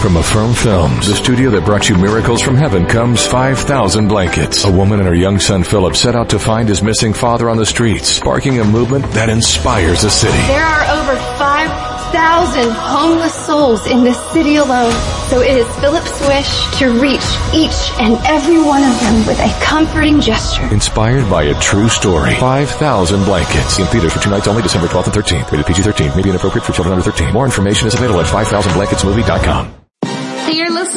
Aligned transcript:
From 0.00 0.16
Affirm 0.18 0.54
Films, 0.54 1.08
the 1.08 1.16
studio 1.16 1.50
that 1.50 1.64
brought 1.64 1.88
you 1.88 1.96
Miracles 1.96 2.40
from 2.40 2.54
Heaven, 2.54 2.86
comes 2.86 3.26
5,000 3.26 4.06
Blankets. 4.06 4.64
A 4.64 4.70
woman 4.70 5.00
and 5.00 5.08
her 5.08 5.14
young 5.14 5.40
son 5.40 5.64
Philip 5.64 5.96
set 5.96 6.14
out 6.14 6.28
to 6.30 6.38
find 6.38 6.68
his 6.68 6.80
missing 6.80 7.12
father 7.12 7.50
on 7.50 7.56
the 7.56 7.66
streets, 7.66 8.08
sparking 8.08 8.60
a 8.60 8.64
movement 8.64 9.04
that 9.12 9.28
inspires 9.28 10.04
a 10.04 10.10
city. 10.10 10.38
There 10.46 10.62
are 10.62 11.02
over 11.02 11.16
5,000 11.38 12.70
homeless 12.70 13.34
souls 13.34 13.86
in 13.88 14.04
this 14.04 14.20
city 14.30 14.56
alone. 14.56 14.92
So 15.28 15.40
it 15.40 15.56
is 15.56 15.66
Philip's 15.80 16.20
wish 16.28 16.78
to 16.78 17.00
reach 17.00 17.26
each 17.52 17.90
and 17.98 18.14
every 18.26 18.62
one 18.62 18.84
of 18.84 19.00
them 19.00 19.26
with 19.26 19.40
a 19.40 19.50
comforting 19.60 20.20
gesture. 20.20 20.62
Inspired 20.72 21.28
by 21.28 21.44
a 21.44 21.60
true 21.60 21.88
story. 21.88 22.36
5,000 22.36 23.24
Blankets. 23.24 23.80
In 23.80 23.86
theaters 23.86 24.12
for 24.12 24.20
two 24.20 24.30
nights 24.30 24.46
only, 24.46 24.62
December 24.62 24.86
12th 24.86 25.06
and 25.06 25.14
13th. 25.16 25.50
Rated 25.50 25.66
PG-13. 25.66 26.16
May 26.16 26.22
be 26.22 26.30
inappropriate 26.30 26.64
for 26.64 26.72
children 26.72 26.92
under 26.96 27.10
13. 27.10 27.32
More 27.32 27.44
information 27.44 27.88
is 27.88 27.94
available 27.94 28.20
at 28.20 28.26
5000blanketsmovie.com. 28.26 29.85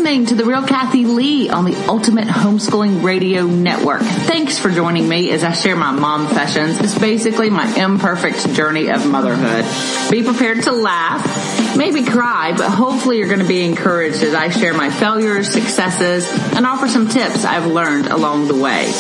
Listening 0.10 0.26
to 0.26 0.44
The 0.44 0.46
Real 0.46 0.66
Kathy 0.66 1.06
Lee 1.06 1.50
on 1.52 1.66
the 1.66 1.76
Ultimate 1.88 2.28
Homeschooling 2.28 3.04
Radio 3.04 3.46
Network. 3.46 4.02
Thanks 4.02 4.58
for 4.58 4.72
joining 4.72 5.08
me 5.08 5.30
as 5.30 5.44
I 5.44 5.52
share 5.52 5.76
my 5.76 5.92
mom 5.92 6.28
sessions. 6.30 6.80
It's 6.80 6.98
basically 6.98 7.52
my 7.52 7.72
imperfect 7.76 8.56
journey 8.56 8.90
of 8.90 9.06
motherhood. 9.06 9.66
Be 10.10 10.24
prepared 10.24 10.64
to 10.64 10.72
laugh, 10.72 11.78
maybe 11.78 12.04
cry, 12.04 12.56
but 12.58 12.72
hopefully 12.72 13.20
you're 13.20 13.28
going 13.28 13.42
to 13.42 13.48
be 13.48 13.64
encouraged 13.64 14.24
as 14.24 14.34
I 14.34 14.50
share 14.50 14.74
my 14.74 14.90
failures, 14.90 15.48
successes, 15.48 16.28
and 16.56 16.66
offer 16.66 16.88
some 16.88 17.08
tips 17.08 17.46
I've 17.46 17.68
learned 17.68 18.08
along 18.08 18.48
the 18.48 18.56
way. 18.56 18.92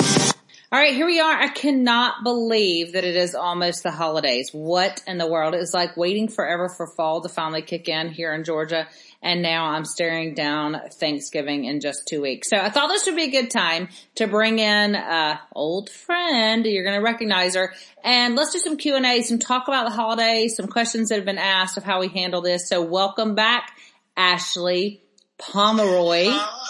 All 0.71 0.77
right, 0.77 0.93
here 0.93 1.07
we 1.07 1.19
are. 1.19 1.33
I 1.33 1.47
cannot 1.47 2.23
believe 2.23 2.93
that 2.93 3.03
it 3.03 3.15
is 3.15 3.33
almost 3.33 3.81
the 3.81 3.89
holidays. 3.89 4.51
What 4.51 5.01
in 5.07 5.17
the 5.17 5.25
world? 5.25 5.55
It's 5.55 5.73
like 5.73 5.97
waiting 5.97 6.27
forever 6.27 6.69
for 6.69 6.85
fall 6.85 7.21
to 7.21 7.29
finally 7.29 7.63
kick 7.63 7.89
in 7.89 8.09
here 8.09 8.31
in 8.35 8.43
Georgia. 8.43 8.87
And 9.21 9.41
now 9.41 9.65
I'm 9.65 9.83
staring 9.83 10.33
down 10.33 10.79
Thanksgiving 10.93 11.65
in 11.65 11.81
just 11.81 12.07
two 12.07 12.21
weeks. 12.21 12.49
So 12.49 12.55
I 12.55 12.69
thought 12.69 12.87
this 12.87 13.05
would 13.05 13.17
be 13.17 13.25
a 13.25 13.31
good 13.31 13.51
time 13.51 13.89
to 14.15 14.27
bring 14.27 14.59
in 14.59 14.95
a 14.95 15.41
old 15.53 15.89
friend. 15.89 16.65
You're 16.65 16.85
going 16.85 16.95
to 16.95 17.03
recognize 17.03 17.55
her 17.55 17.73
and 18.01 18.35
let's 18.35 18.53
do 18.53 18.59
some 18.59 18.77
Q 18.77 18.95
and 18.95 19.05
A, 19.05 19.21
some 19.21 19.37
talk 19.37 19.67
about 19.67 19.89
the 19.89 19.95
holidays, 19.95 20.55
some 20.55 20.67
questions 20.67 21.09
that 21.09 21.15
have 21.15 21.25
been 21.25 21.37
asked 21.37 21.75
of 21.75 21.83
how 21.83 21.99
we 21.99 22.07
handle 22.07 22.41
this. 22.41 22.69
So 22.69 22.81
welcome 22.81 23.35
back, 23.35 23.73
Ashley 24.15 25.01
Pomeroy. 25.37 26.27
Oh, 26.29 26.65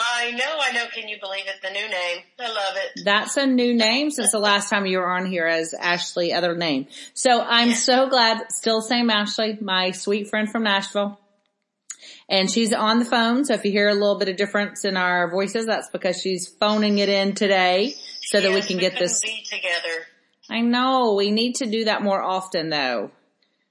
I 0.00 0.30
know, 0.32 0.58
I 0.60 0.72
know. 0.72 0.86
Can 0.92 1.08
you 1.08 1.18
believe 1.20 1.44
it? 1.46 1.56
The 1.62 1.70
new 1.70 1.88
name. 1.88 2.22
I 2.40 2.48
love 2.48 2.76
it. 2.76 3.02
That's 3.04 3.36
a 3.36 3.46
new 3.46 3.74
name 3.74 4.10
since 4.10 4.32
the 4.32 4.38
last 4.38 4.70
time 4.70 4.86
you 4.86 4.98
were 4.98 5.10
on 5.10 5.26
here 5.26 5.46
as 5.46 5.74
Ashley, 5.74 6.32
other 6.32 6.56
name. 6.56 6.86
So 7.14 7.40
I'm 7.40 7.72
so 7.74 8.08
glad, 8.08 8.50
still 8.50 8.80
same 8.80 9.10
Ashley, 9.10 9.58
my 9.60 9.90
sweet 9.90 10.28
friend 10.28 10.50
from 10.50 10.64
Nashville. 10.64 11.18
And 12.32 12.50
she's 12.50 12.72
on 12.72 12.98
the 12.98 13.04
phone, 13.04 13.44
so 13.44 13.52
if 13.52 13.62
you 13.66 13.72
hear 13.72 13.90
a 13.90 13.94
little 13.94 14.18
bit 14.18 14.30
of 14.30 14.36
difference 14.36 14.86
in 14.86 14.96
our 14.96 15.30
voices, 15.30 15.66
that's 15.66 15.90
because 15.90 16.18
she's 16.18 16.48
phoning 16.48 16.96
it 16.96 17.10
in 17.10 17.34
today 17.34 17.94
so 18.22 18.40
that 18.40 18.50
we 18.50 18.62
can 18.62 18.76
we 18.76 18.80
get 18.80 18.98
this. 18.98 19.20
Be 19.20 19.44
together. 19.44 20.06
I 20.48 20.62
know, 20.62 21.12
we 21.14 21.30
need 21.30 21.56
to 21.56 21.66
do 21.66 21.84
that 21.84 22.02
more 22.02 22.22
often 22.22 22.70
though. 22.70 23.10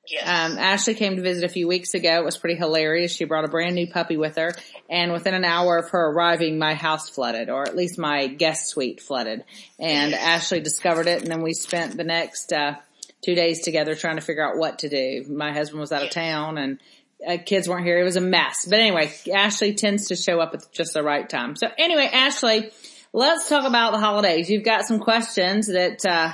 Yes. 0.08 0.28
Um, 0.28 0.59
Ashley 0.59 0.94
came 0.94 1.16
to 1.16 1.23
visit 1.23 1.44
a 1.44 1.50
few 1.50 1.67
weeks 1.67 1.95
ago. 1.95 2.20
It 2.20 2.23
was 2.23 2.38
pretty 2.38 2.56
hilarious. 2.56 3.16
She 3.16 3.26
brought 3.26 3.45
a 3.45 3.48
brand 3.48 3.73
new 3.73 3.88
puppy 3.88 4.17
with 4.17 4.36
her 4.36 4.52
and 4.88 5.12
within 5.12 5.34
an 5.34 5.45
hour 5.45 5.78
of 5.78 5.89
her 5.89 6.12
arriving, 6.12 6.59
my 6.59 6.76
house 6.76 7.09
flooded 7.09 7.50
or 7.50 7.64
at 7.64 7.76
least 7.76 7.98
my 7.98 8.28
guest 8.28 8.67
suite 8.67 9.02
flooded 9.02 9.44
and 9.80 10.14
Ashley 10.14 10.59
discovered 10.59 11.08
it 11.08 11.23
and 11.23 11.32
then 11.32 11.42
we 11.42 11.54
spent 11.54 11.98
the 11.98 12.04
next, 12.04 12.54
uh, 12.54 12.76
two 13.23 13.34
days 13.34 13.62
together 13.62 13.95
trying 13.95 14.17
to 14.17 14.22
figure 14.22 14.48
out 14.48 14.58
what 14.58 14.80
to 14.80 14.89
do. 14.89 15.26
My 15.30 15.52
husband 15.52 15.80
was 15.80 15.92
out 15.92 16.04
of 16.04 16.12
town 16.12 16.59
and 16.59 16.80
uh, 17.27 17.38
kids 17.45 17.67
weren't 17.67 17.86
here. 17.86 18.00
It 18.00 18.03
was 18.03 18.16
a 18.16 18.22
mess. 18.22 18.66
But 18.66 18.80
anyway, 18.80 19.11
Ashley 19.33 19.73
tends 19.73 20.08
to 20.08 20.16
show 20.16 20.39
up 20.39 20.53
at 20.53 20.72
just 20.72 20.94
the 20.94 21.03
right 21.03 21.27
time. 21.27 21.55
So 21.55 21.67
anyway, 21.77 22.09
Ashley, 22.11 22.72
let's 23.14 23.47
talk 23.50 23.66
about 23.66 23.91
the 23.91 24.00
holidays. 24.00 24.50
You've 24.50 24.64
got 24.64 24.86
some 24.86 25.00
questions 25.00 25.67
that, 25.67 26.05
uh, 26.05 26.33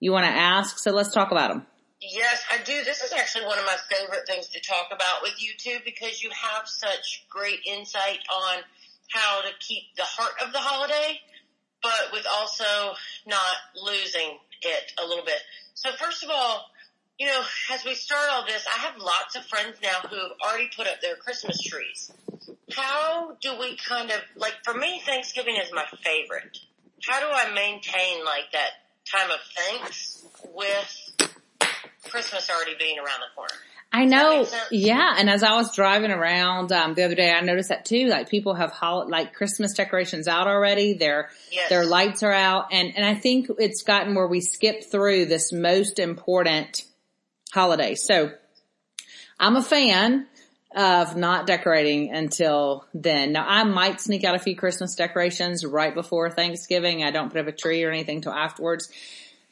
you 0.00 0.12
want 0.12 0.26
to 0.26 0.32
ask. 0.32 0.78
So 0.78 0.90
let's 0.90 1.12
talk 1.12 1.30
about 1.30 1.50
them. 1.50 1.66
Yes, 2.00 2.44
I 2.50 2.58
do. 2.62 2.84
This 2.84 3.02
is 3.02 3.12
actually 3.12 3.46
one 3.46 3.58
of 3.58 3.64
my 3.64 3.76
favorite 3.90 4.26
things 4.26 4.48
to 4.48 4.60
talk 4.60 4.88
about 4.92 5.22
with 5.22 5.34
you 5.38 5.52
too 5.58 5.78
because 5.84 6.22
you 6.22 6.30
have 6.30 6.68
such 6.68 7.24
great 7.30 7.60
insight 7.66 8.18
on 8.30 8.62
how 9.12 9.40
to 9.40 9.48
keep 9.60 9.84
the 9.96 10.04
heart 10.04 10.34
of 10.44 10.52
the 10.52 10.58
holiday, 10.58 11.18
but 11.82 12.12
with 12.12 12.26
also 12.30 12.94
not 13.26 13.56
losing 13.82 14.38
it 14.62 14.92
a 15.02 15.06
little 15.06 15.24
bit. 15.24 15.40
So 15.74 15.90
first 15.98 16.22
of 16.22 16.30
all, 16.30 16.66
you 17.18 17.26
know, 17.26 17.42
as 17.72 17.84
we 17.84 17.94
start 17.94 18.28
all 18.30 18.44
this, 18.44 18.66
I 18.66 18.78
have 18.86 18.98
lots 18.98 19.36
of 19.36 19.44
friends 19.46 19.76
now 19.82 20.08
who 20.08 20.16
have 20.16 20.32
already 20.44 20.68
put 20.76 20.86
up 20.86 21.00
their 21.00 21.16
Christmas 21.16 21.60
trees. 21.62 22.12
How 22.72 23.36
do 23.40 23.58
we 23.58 23.76
kind 23.76 24.10
of, 24.10 24.18
like 24.36 24.54
for 24.64 24.74
me, 24.74 25.00
Thanksgiving 25.04 25.56
is 25.56 25.70
my 25.72 25.84
favorite. 26.02 26.58
How 27.06 27.20
do 27.20 27.26
I 27.30 27.52
maintain 27.54 28.24
like 28.24 28.52
that 28.52 28.70
time 29.10 29.30
of 29.30 29.38
thanks 29.56 30.24
with 30.52 31.28
Christmas 32.10 32.50
already 32.50 32.74
being 32.78 32.98
around 32.98 33.20
the 33.20 33.34
corner? 33.34 33.54
I 33.92 34.04
know. 34.04 34.46
Yeah. 34.70 35.14
And 35.16 35.30
as 35.30 35.42
I 35.42 35.54
was 35.54 35.74
driving 35.74 36.10
around, 36.10 36.70
um, 36.72 36.94
the 36.94 37.04
other 37.04 37.14
day, 37.14 37.32
I 37.32 37.40
noticed 37.40 37.70
that 37.70 37.84
too. 37.86 38.08
Like 38.08 38.28
people 38.28 38.52
have 38.54 38.72
hol- 38.72 39.08
like 39.08 39.32
Christmas 39.32 39.72
decorations 39.74 40.28
out 40.28 40.48
already. 40.48 40.94
Their, 40.94 41.30
Yes. 41.50 41.70
their 41.70 41.86
lights 41.86 42.22
are 42.22 42.32
out. 42.32 42.72
And, 42.72 42.92
and 42.96 43.06
I 43.06 43.14
think 43.14 43.46
it's 43.58 43.84
gotten 43.84 44.14
where 44.14 44.26
we 44.26 44.40
skip 44.40 44.84
through 44.90 45.26
this 45.26 45.52
most 45.52 45.98
important 45.98 46.82
holiday. 47.56 47.94
So 47.94 48.30
I'm 49.40 49.56
a 49.56 49.62
fan 49.62 50.26
of 50.76 51.16
not 51.16 51.46
decorating 51.46 52.14
until 52.14 52.84
then. 52.92 53.32
Now 53.32 53.46
I 53.48 53.64
might 53.64 53.98
sneak 53.98 54.24
out 54.24 54.34
a 54.34 54.38
few 54.38 54.54
Christmas 54.54 54.94
decorations 54.94 55.64
right 55.64 55.94
before 55.94 56.28
Thanksgiving. 56.30 57.02
I 57.02 57.10
don't 57.10 57.30
put 57.30 57.40
up 57.40 57.46
a 57.46 57.52
tree 57.52 57.82
or 57.82 57.90
anything 57.90 58.20
till 58.20 58.32
afterwards. 58.32 58.90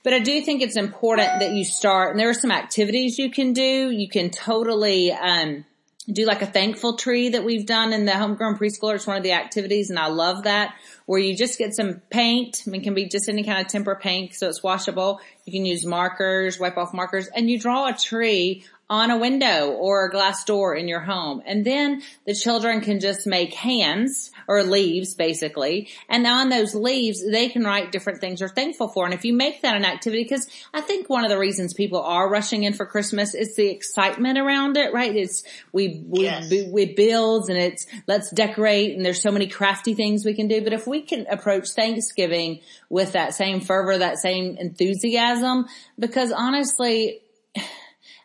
But 0.02 0.12
I 0.12 0.18
do 0.18 0.42
think 0.42 0.60
it's 0.60 0.76
important 0.76 1.40
that 1.40 1.52
you 1.52 1.64
start, 1.64 2.10
and 2.10 2.20
there 2.20 2.28
are 2.28 2.34
some 2.34 2.52
activities 2.52 3.18
you 3.18 3.30
can 3.30 3.54
do. 3.54 3.90
You 3.90 4.06
can 4.06 4.28
totally, 4.28 5.10
um, 5.10 5.64
do 6.12 6.26
like 6.26 6.42
a 6.42 6.46
thankful 6.46 6.96
tree 6.96 7.30
that 7.30 7.44
we've 7.44 7.66
done 7.66 7.92
in 7.92 8.04
the 8.04 8.16
homegrown 8.16 8.58
preschooler. 8.58 8.94
It's 8.94 9.06
one 9.06 9.16
of 9.16 9.22
the 9.22 9.32
activities 9.32 9.90
and 9.90 9.98
I 9.98 10.08
love 10.08 10.44
that 10.44 10.74
where 11.06 11.20
you 11.20 11.36
just 11.36 11.58
get 11.58 11.74
some 11.74 12.02
paint. 12.10 12.62
I 12.66 12.70
mean, 12.70 12.82
it 12.82 12.84
can 12.84 12.94
be 12.94 13.08
just 13.08 13.28
any 13.28 13.42
kind 13.42 13.60
of 13.60 13.68
tempera 13.68 13.96
paint 13.96 14.34
so 14.34 14.48
it's 14.48 14.62
washable. 14.62 15.20
You 15.44 15.52
can 15.52 15.64
use 15.64 15.86
markers, 15.86 16.58
wipe 16.58 16.76
off 16.76 16.92
markers 16.92 17.28
and 17.28 17.50
you 17.50 17.58
draw 17.58 17.88
a 17.88 17.94
tree 17.94 18.64
on 18.90 19.10
a 19.10 19.18
window 19.18 19.70
or 19.70 20.06
a 20.06 20.10
glass 20.10 20.44
door 20.44 20.74
in 20.74 20.88
your 20.88 21.00
home. 21.00 21.42
And 21.46 21.64
then 21.64 22.02
the 22.26 22.34
children 22.34 22.82
can 22.82 23.00
just 23.00 23.26
make 23.26 23.54
hands 23.54 24.30
or 24.46 24.62
leaves 24.62 25.14
basically. 25.14 25.88
And 26.08 26.26
on 26.26 26.50
those 26.50 26.74
leaves, 26.74 27.24
they 27.26 27.48
can 27.48 27.64
write 27.64 27.92
different 27.92 28.20
things 28.20 28.40
they're 28.40 28.48
thankful 28.48 28.88
for. 28.88 29.06
And 29.06 29.14
if 29.14 29.24
you 29.24 29.32
make 29.34 29.62
that 29.62 29.74
an 29.74 29.86
activity, 29.86 30.22
because 30.22 30.46
I 30.74 30.82
think 30.82 31.08
one 31.08 31.24
of 31.24 31.30
the 31.30 31.38
reasons 31.38 31.72
people 31.72 32.02
are 32.02 32.28
rushing 32.28 32.64
in 32.64 32.74
for 32.74 32.84
Christmas 32.84 33.34
is 33.34 33.56
the 33.56 33.68
excitement 33.68 34.38
around 34.38 34.76
it, 34.76 34.92
right? 34.92 35.14
It's, 35.16 35.44
we, 35.72 36.04
we, 36.06 36.24
Yes. 36.24 36.50
we 36.70 36.92
builds 36.94 37.48
and 37.48 37.58
it's, 37.58 37.86
let's 38.06 38.30
decorate 38.30 38.94
and 38.94 39.04
there's 39.04 39.22
so 39.22 39.32
many 39.32 39.46
crafty 39.46 39.94
things 39.94 40.24
we 40.26 40.34
can 40.34 40.46
do. 40.48 40.62
But 40.62 40.74
if 40.74 40.86
we 40.86 41.00
can 41.00 41.26
approach 41.28 41.70
Thanksgiving 41.70 42.60
with 42.90 43.12
that 43.12 43.34
same 43.34 43.60
fervor, 43.60 43.96
that 43.96 44.18
same 44.18 44.58
enthusiasm, 44.58 45.66
because 45.98 46.32
honestly, 46.32 47.22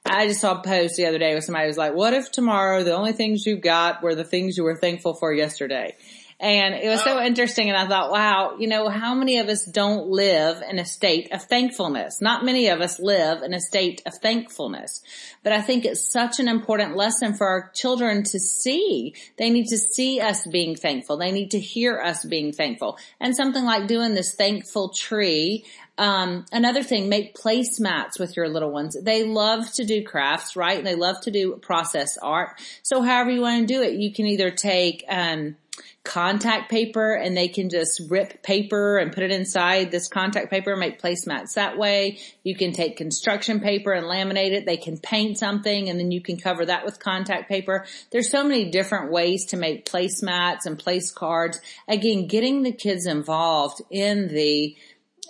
I 0.05 0.27
just 0.27 0.41
saw 0.41 0.59
a 0.59 0.63
post 0.63 0.95
the 0.95 1.05
other 1.05 1.19
day 1.19 1.33
where 1.33 1.41
somebody 1.41 1.67
was 1.67 1.77
like, 1.77 1.93
what 1.93 2.13
if 2.13 2.31
tomorrow 2.31 2.83
the 2.83 2.95
only 2.95 3.13
things 3.13 3.45
you 3.45 3.57
got 3.57 4.01
were 4.01 4.15
the 4.15 4.23
things 4.23 4.57
you 4.57 4.63
were 4.63 4.75
thankful 4.75 5.13
for 5.13 5.33
yesterday? 5.33 5.95
And 6.41 6.73
it 6.73 6.87
was 6.87 7.03
so 7.03 7.19
oh. 7.19 7.21
interesting 7.21 7.67
and 7.67 7.77
I 7.77 7.85
thought, 7.85 8.11
wow, 8.11 8.55
you 8.57 8.67
know, 8.67 8.87
how 8.87 9.13
many 9.13 9.39
of 9.39 9.49
us 9.49 9.65
don't 9.65 10.07
live 10.07 10.63
in 10.69 10.79
a 10.79 10.85
state 10.85 11.33
of 11.33 11.43
thankfulness? 11.43 12.21
Not 12.21 12.45
many 12.45 12.69
of 12.69 12.79
us 12.79 12.97
live 12.97 13.43
in 13.43 13.53
a 13.53 13.59
state 13.59 14.01
of 14.05 14.13
thankfulness. 14.13 15.03
But 15.43 15.51
I 15.51 15.61
think 15.61 15.83
it's 15.83 16.09
such 16.09 16.39
an 16.39 16.47
important 16.47 16.95
lesson 16.95 17.33
for 17.33 17.45
our 17.45 17.69
children 17.73 18.23
to 18.23 18.39
see. 18.39 19.15
They 19.37 19.49
need 19.49 19.67
to 19.67 19.77
see 19.77 20.21
us 20.21 20.47
being 20.47 20.77
thankful. 20.77 21.17
They 21.17 21.33
need 21.33 21.51
to 21.51 21.59
hear 21.59 21.99
us 21.99 22.23
being 22.23 22.53
thankful. 22.53 22.97
And 23.19 23.35
something 23.35 23.65
like 23.65 23.87
doing 23.87 24.13
this 24.13 24.33
thankful 24.33 24.89
tree 24.89 25.65
um, 25.99 26.45
another 26.51 26.81
thing, 26.81 27.09
make 27.09 27.35
placemats 27.35 28.19
with 28.19 28.37
your 28.37 28.47
little 28.47 28.71
ones. 28.71 28.95
They 28.99 29.25
love 29.25 29.71
to 29.73 29.83
do 29.83 30.03
crafts, 30.03 30.55
right? 30.55 30.77
And 30.77 30.87
they 30.87 30.95
love 30.95 31.19
to 31.21 31.31
do 31.31 31.57
process 31.57 32.17
art. 32.17 32.59
So 32.83 33.01
however 33.01 33.31
you 33.31 33.41
want 33.41 33.67
to 33.67 33.73
do 33.73 33.83
it, 33.83 33.93
you 33.93 34.13
can 34.13 34.25
either 34.25 34.49
take, 34.49 35.03
um, 35.09 35.57
contact 36.03 36.71
paper 36.71 37.13
and 37.13 37.35
they 37.35 37.49
can 37.49 37.69
just 37.69 38.01
rip 38.09 38.41
paper 38.41 38.97
and 38.97 39.11
put 39.13 39.21
it 39.21 39.31
inside 39.31 39.91
this 39.91 40.07
contact 40.07 40.49
paper 40.49 40.75
make 40.75 41.01
placemats 41.01 41.53
that 41.53 41.77
way. 41.77 42.17
You 42.43 42.55
can 42.55 42.71
take 42.71 42.97
construction 42.97 43.59
paper 43.59 43.91
and 43.91 44.05
laminate 44.05 44.51
it. 44.51 44.65
They 44.65 44.77
can 44.77 44.97
paint 44.97 45.37
something 45.37 45.89
and 45.89 45.99
then 45.99 46.11
you 46.11 46.21
can 46.21 46.37
cover 46.37 46.65
that 46.65 46.85
with 46.85 46.99
contact 46.99 47.49
paper. 47.49 47.85
There's 48.11 48.31
so 48.31 48.43
many 48.43 48.71
different 48.71 49.11
ways 49.11 49.45
to 49.47 49.57
make 49.57 49.85
placemats 49.85 50.65
and 50.65 50.79
place 50.79 51.11
cards. 51.11 51.59
Again, 51.87 52.27
getting 52.27 52.63
the 52.63 52.71
kids 52.71 53.05
involved 53.05 53.81
in 53.91 54.29
the 54.29 54.75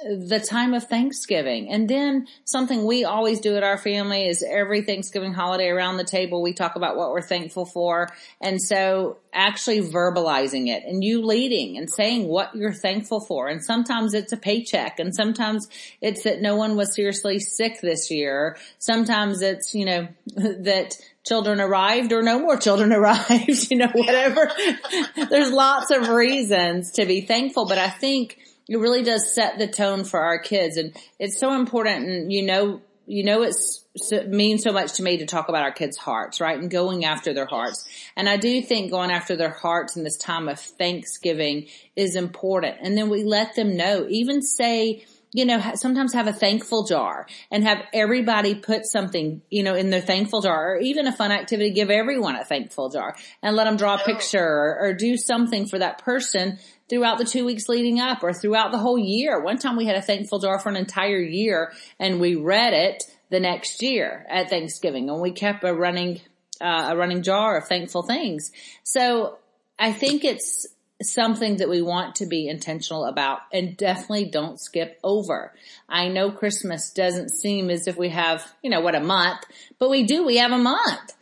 the 0.04 0.40
time 0.40 0.74
of 0.74 0.86
Thanksgiving. 0.86 1.70
And 1.70 1.90
then 1.90 2.28
something 2.46 2.86
we 2.86 3.04
always 3.04 3.40
do 3.40 3.56
at 3.56 3.64
our 3.64 3.78
family 3.78 4.28
is 4.28 4.44
every 4.48 4.82
Thanksgiving 4.82 5.34
holiday 5.34 5.68
around 5.68 5.98
the 5.98 6.04
table, 6.04 6.42
we 6.42 6.54
talk 6.54 6.76
about 6.76 6.96
what 6.96 7.12
we're 7.12 7.22
thankful 7.22 7.66
for. 7.66 8.10
And 8.42 8.62
so 8.62 9.18
actually 9.34 9.82
verbalizing 9.82 10.68
it 10.68 10.84
and 10.86 11.04
you 11.04 11.24
leading 11.24 11.78
and 11.78 11.90
saying 11.90 12.28
what 12.28 12.56
you're 12.56 12.74
thankful 12.74 13.20
for. 13.20 13.48
And 13.48 13.64
sometimes 13.64 14.14
it's 14.14 14.32
a 14.32 14.38
paycheck 14.38 15.00
and 15.00 15.14
sometimes 15.14 15.68
it's 16.02 16.24
that 16.24 16.42
no 16.42 16.56
one 16.56 16.76
was 16.76 16.96
seriously 16.96 17.40
sick 17.40 17.82
this 17.82 18.10
year. 18.10 18.58
Sometimes 18.80 19.42
it's, 19.42 19.74
you 19.74 19.86
know, 19.86 20.08
that 20.36 20.96
children 21.26 21.60
arrived 21.60 22.14
or 22.14 22.22
no 22.22 22.40
more 22.40 22.58
children 22.58 22.94
arrived, 22.94 23.70
you 23.70 23.78
know, 23.78 23.92
whatever. 23.94 24.50
There's 25.30 25.52
lots 25.52 25.92
of 25.92 26.10
reasons 26.10 26.94
to 26.94 27.06
be 27.06 27.22
thankful, 27.22 27.68
but 27.68 27.78
I 27.78 27.90
think 27.90 28.38
it 28.70 28.78
really 28.78 29.04
does 29.04 29.34
set 29.34 29.58
the 29.58 29.68
tone 29.68 30.04
for 30.04 30.22
our 30.22 30.40
kids. 30.40 30.78
And 30.78 30.96
it's 31.18 31.40
so 31.40 31.54
important. 31.54 32.08
And 32.08 32.32
you 32.32 32.46
know, 32.46 32.82
you 33.08 33.24
know, 33.24 33.42
it's, 33.42 33.84
it 34.12 34.30
means 34.30 34.62
so 34.62 34.72
much 34.72 34.94
to 34.94 35.04
me 35.04 35.18
to 35.18 35.26
talk 35.26 35.50
about 35.50 35.64
our 35.64 35.72
kids' 35.72 35.98
hearts, 35.98 36.40
right? 36.40 36.58
And 36.58 36.70
going 36.70 37.06
after 37.06 37.34
their 37.34 37.48
hearts. 37.48 37.90
And 38.16 38.30
I 38.30 38.38
do 38.38 38.62
think 38.62 38.92
going 38.92 39.10
after 39.10 39.36
their 39.36 39.50
hearts 39.50 39.98
in 39.98 40.04
this 40.04 40.18
time 40.18 40.48
of 40.48 40.60
Thanksgiving 40.60 41.68
is 41.96 42.16
important. 42.16 42.78
And 42.84 42.96
then 42.96 43.10
we 43.10 43.24
let 43.24 43.56
them 43.56 43.76
know, 43.76 44.06
even 44.08 44.44
say, 44.44 45.06
you 45.32 45.46
know, 45.46 45.60
sometimes 45.74 46.14
have 46.14 46.28
a 46.28 46.34
thankful 46.34 46.86
jar 46.86 47.26
and 47.50 47.64
have 47.64 47.80
everybody 47.94 48.54
put 48.54 48.86
something, 48.86 49.42
you 49.50 49.64
know, 49.64 49.74
in 49.74 49.90
their 49.90 50.02
thankful 50.02 50.42
jar 50.42 50.74
or 50.74 50.78
even 50.78 51.08
a 51.08 51.12
fun 51.12 51.32
activity, 51.32 51.72
give 51.72 51.90
everyone 51.90 52.36
a 52.36 52.46
thankful 52.46 52.90
jar 52.90 53.16
and 53.42 53.56
let 53.56 53.64
them 53.64 53.78
draw 53.78 53.96
a 53.96 54.04
picture 54.04 54.44
or, 54.44 54.78
or 54.80 54.94
do 54.94 55.18
something 55.18 55.66
for 55.68 55.80
that 55.80 56.04
person 56.04 56.60
throughout 56.90 57.18
the 57.18 57.26
two 57.26 57.46
weeks 57.46 57.70
leading 57.70 58.00
up 58.00 58.24
or 58.24 58.34
throughout 58.34 58.72
the 58.72 58.78
whole 58.78 58.98
year. 58.98 59.42
One 59.42 59.58
time 59.58 59.78
we 59.78 59.86
had 59.86 59.96
a 59.96 60.02
thankful 60.02 60.40
jar 60.40 60.60
for 60.60 60.70
an 60.70 60.76
entire 60.76 61.20
year 61.20 61.72
and 62.00 62.20
we 62.20 62.36
read 62.36 62.74
it 62.74 63.04
the 63.30 63.40
next 63.40 63.82
year 63.82 64.26
at 64.30 64.50
Thanksgiving 64.50 65.10
and 65.10 65.22
we 65.22 65.32
kept 65.32 65.64
a 65.64 65.74
running, 65.74 66.22
uh, 66.60 66.90
a 66.92 66.98
running 66.98 67.22
jar 67.22 67.58
of 67.58 67.68
thankful 67.68 68.04
things. 68.04 68.52
So 68.84 69.38
I 69.78 69.94
think 69.94 70.24
it's 70.26 70.68
something 71.02 71.58
that 71.58 71.70
we 71.70 71.82
want 71.82 72.16
to 72.16 72.26
be 72.26 72.48
intentional 72.48 73.06
about 73.06 73.40
and 73.54 73.78
definitely 73.78 74.26
don't 74.26 74.60
skip 74.60 75.00
over. 75.04 75.54
I 75.88 76.10
know 76.10 76.32
Christmas 76.32 76.92
doesn't 76.92 77.30
seem 77.30 77.70
as 77.70 77.88
if 77.88 77.98
we 77.98 78.10
have, 78.10 78.46
you 78.62 78.70
know, 78.70 78.82
what 78.82 78.96
a 78.96 79.00
month, 79.00 79.40
but 79.78 79.90
we 79.90 80.04
do. 80.04 80.26
We 80.26 80.38
have 80.38 80.52
a 80.52 80.58
month 80.58 81.14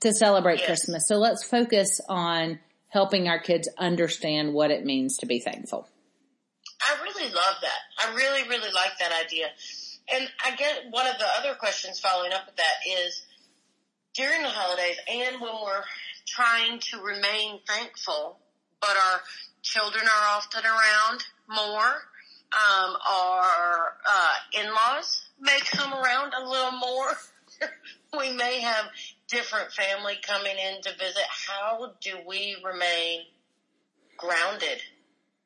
to 0.00 0.12
celebrate 0.12 0.58
yes. 0.58 0.66
Christmas. 0.66 1.08
So 1.08 1.16
let's 1.16 1.42
focus 1.42 2.00
on 2.08 2.60
helping 2.94 3.28
our 3.28 3.40
kids 3.40 3.68
understand 3.76 4.54
what 4.54 4.70
it 4.70 4.84
means 4.84 5.18
to 5.18 5.26
be 5.26 5.40
thankful. 5.40 5.88
I 6.80 7.02
really 7.02 7.24
love 7.24 7.56
that. 7.60 7.80
I 7.98 8.14
really, 8.14 8.48
really 8.48 8.72
like 8.72 8.96
that 9.00 9.10
idea. 9.26 9.46
And 10.14 10.28
I 10.44 10.54
get 10.54 10.84
one 10.90 11.08
of 11.08 11.18
the 11.18 11.26
other 11.40 11.56
questions 11.56 11.98
following 11.98 12.32
up 12.32 12.46
with 12.46 12.54
that 12.54 12.76
is 12.88 13.26
during 14.14 14.42
the 14.42 14.48
holidays 14.48 14.96
and 15.10 15.40
when 15.40 15.54
we're 15.60 15.82
trying 16.24 16.78
to 16.78 17.00
remain 17.02 17.58
thankful, 17.66 18.38
but 18.80 18.90
our 18.90 19.20
children 19.62 20.04
are 20.04 20.36
often 20.36 20.62
around 20.64 21.24
more, 21.48 21.94
um, 22.54 22.96
our 23.10 23.96
uh, 24.08 24.34
in-laws 24.62 25.26
may 25.40 25.58
come 25.72 25.92
around 25.92 26.32
a 26.32 26.48
little 26.48 26.78
more. 26.78 27.10
we 28.18 28.32
may 28.36 28.60
have 28.60 28.84
different 29.34 29.72
family 29.72 30.14
coming 30.22 30.56
in 30.56 30.80
to 30.82 30.90
visit, 30.98 31.24
how 31.28 31.92
do 32.00 32.16
we 32.26 32.56
remain 32.64 33.20
grounded 34.16 34.80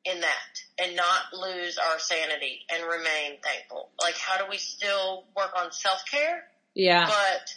in 0.05 0.21
that 0.21 0.83
and 0.83 0.95
not 0.95 1.33
lose 1.33 1.79
our 1.79 1.99
sanity 1.99 2.61
and 2.73 2.85
remain 2.85 3.41
thankful? 3.43 3.89
Like, 4.01 4.17
how 4.17 4.39
do 4.39 4.45
we 4.51 4.59
still 4.59 5.25
work 5.37 5.53
on 5.59 5.73
self 5.73 6.05
care? 6.11 6.45
Yeah. 6.75 7.07
But 7.07 7.55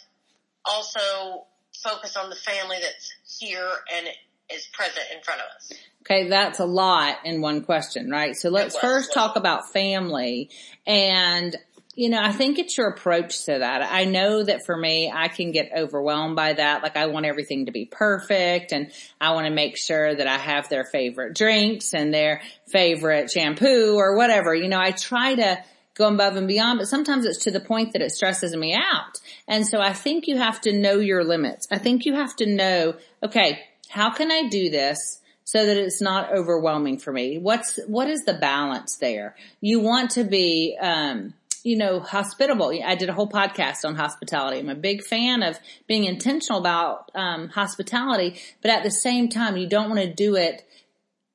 also 0.64 1.44
focus 1.82 2.16
on 2.16 2.30
the 2.30 2.36
family 2.36 2.76
that's 2.80 3.12
here 3.38 3.70
and 3.94 4.06
is 4.52 4.66
present 4.72 5.06
in 5.14 5.22
front 5.22 5.40
of 5.40 5.46
us. 5.56 5.72
Okay, 6.02 6.28
that's 6.28 6.58
a 6.58 6.64
lot 6.64 7.18
in 7.24 7.40
one 7.40 7.62
question, 7.62 8.10
right? 8.10 8.36
So 8.36 8.50
let's 8.50 8.76
first 8.76 9.12
talk 9.14 9.36
about 9.36 9.72
family 9.72 10.50
and 10.84 11.56
you 11.94 12.08
know, 12.08 12.20
I 12.22 12.32
think 12.32 12.58
it's 12.58 12.78
your 12.78 12.88
approach 12.88 13.44
to 13.44 13.58
that. 13.58 13.82
I 13.82 14.04
know 14.06 14.42
that 14.42 14.64
for 14.64 14.74
me, 14.74 15.12
I 15.14 15.28
can 15.28 15.52
get 15.52 15.72
overwhelmed 15.76 16.36
by 16.36 16.54
that. 16.54 16.82
Like 16.82 16.96
I 16.96 17.06
want 17.06 17.26
everything 17.26 17.66
to 17.66 17.72
be 17.72 17.84
perfect 17.84 18.72
and 18.72 18.90
I 19.20 19.32
want 19.32 19.46
to 19.46 19.52
make 19.52 19.76
sure 19.76 20.14
that 20.14 20.26
I 20.26 20.38
have 20.38 20.70
their 20.70 20.84
favorite 20.84 21.34
drinks 21.34 21.92
and 21.92 22.12
their 22.12 22.40
favorite 22.70 23.30
shampoo 23.30 23.96
or 23.96 24.16
whatever. 24.16 24.54
You 24.54 24.68
know, 24.68 24.80
I 24.80 24.92
try 24.92 25.34
to 25.34 25.62
go 25.94 26.08
above 26.08 26.36
and 26.36 26.48
beyond, 26.48 26.78
but 26.78 26.88
sometimes 26.88 27.26
it's 27.26 27.44
to 27.44 27.50
the 27.50 27.60
point 27.60 27.92
that 27.92 28.00
it 28.00 28.12
stresses 28.12 28.56
me 28.56 28.74
out. 28.74 29.20
And 29.46 29.66
so 29.66 29.78
I 29.78 29.92
think 29.92 30.26
you 30.26 30.38
have 30.38 30.62
to 30.62 30.72
know 30.72 30.98
your 30.98 31.22
limits. 31.24 31.66
I 31.70 31.76
think 31.76 32.06
you 32.06 32.14
have 32.14 32.34
to 32.36 32.46
know, 32.46 32.94
okay, 33.22 33.60
how 33.90 34.10
can 34.10 34.30
I 34.30 34.48
do 34.48 34.70
this? 34.70 35.18
so 35.44 35.66
that 35.66 35.76
it's 35.76 36.00
not 36.00 36.32
overwhelming 36.32 36.98
for 36.98 37.12
me. 37.12 37.36
What's 37.36 37.78
what 37.86 38.08
is 38.08 38.20
the 38.24 38.32
balance 38.32 38.96
there? 38.98 39.34
You 39.60 39.80
want 39.80 40.12
to 40.12 40.24
be 40.24 40.78
um, 40.80 41.34
you 41.64 41.76
know, 41.76 42.00
hospitable. 42.00 42.72
I 42.84 42.94
did 42.94 43.08
a 43.08 43.12
whole 43.12 43.28
podcast 43.28 43.84
on 43.84 43.94
hospitality. 43.94 44.58
I'm 44.58 44.68
a 44.68 44.74
big 44.74 45.02
fan 45.04 45.42
of 45.42 45.58
being 45.86 46.04
intentional 46.04 46.58
about 46.58 47.10
um, 47.14 47.48
hospitality, 47.48 48.40
but 48.60 48.70
at 48.70 48.82
the 48.82 48.90
same 48.90 49.28
time, 49.28 49.56
you 49.56 49.68
don't 49.68 49.88
want 49.88 50.00
to 50.00 50.12
do 50.12 50.36
it 50.36 50.64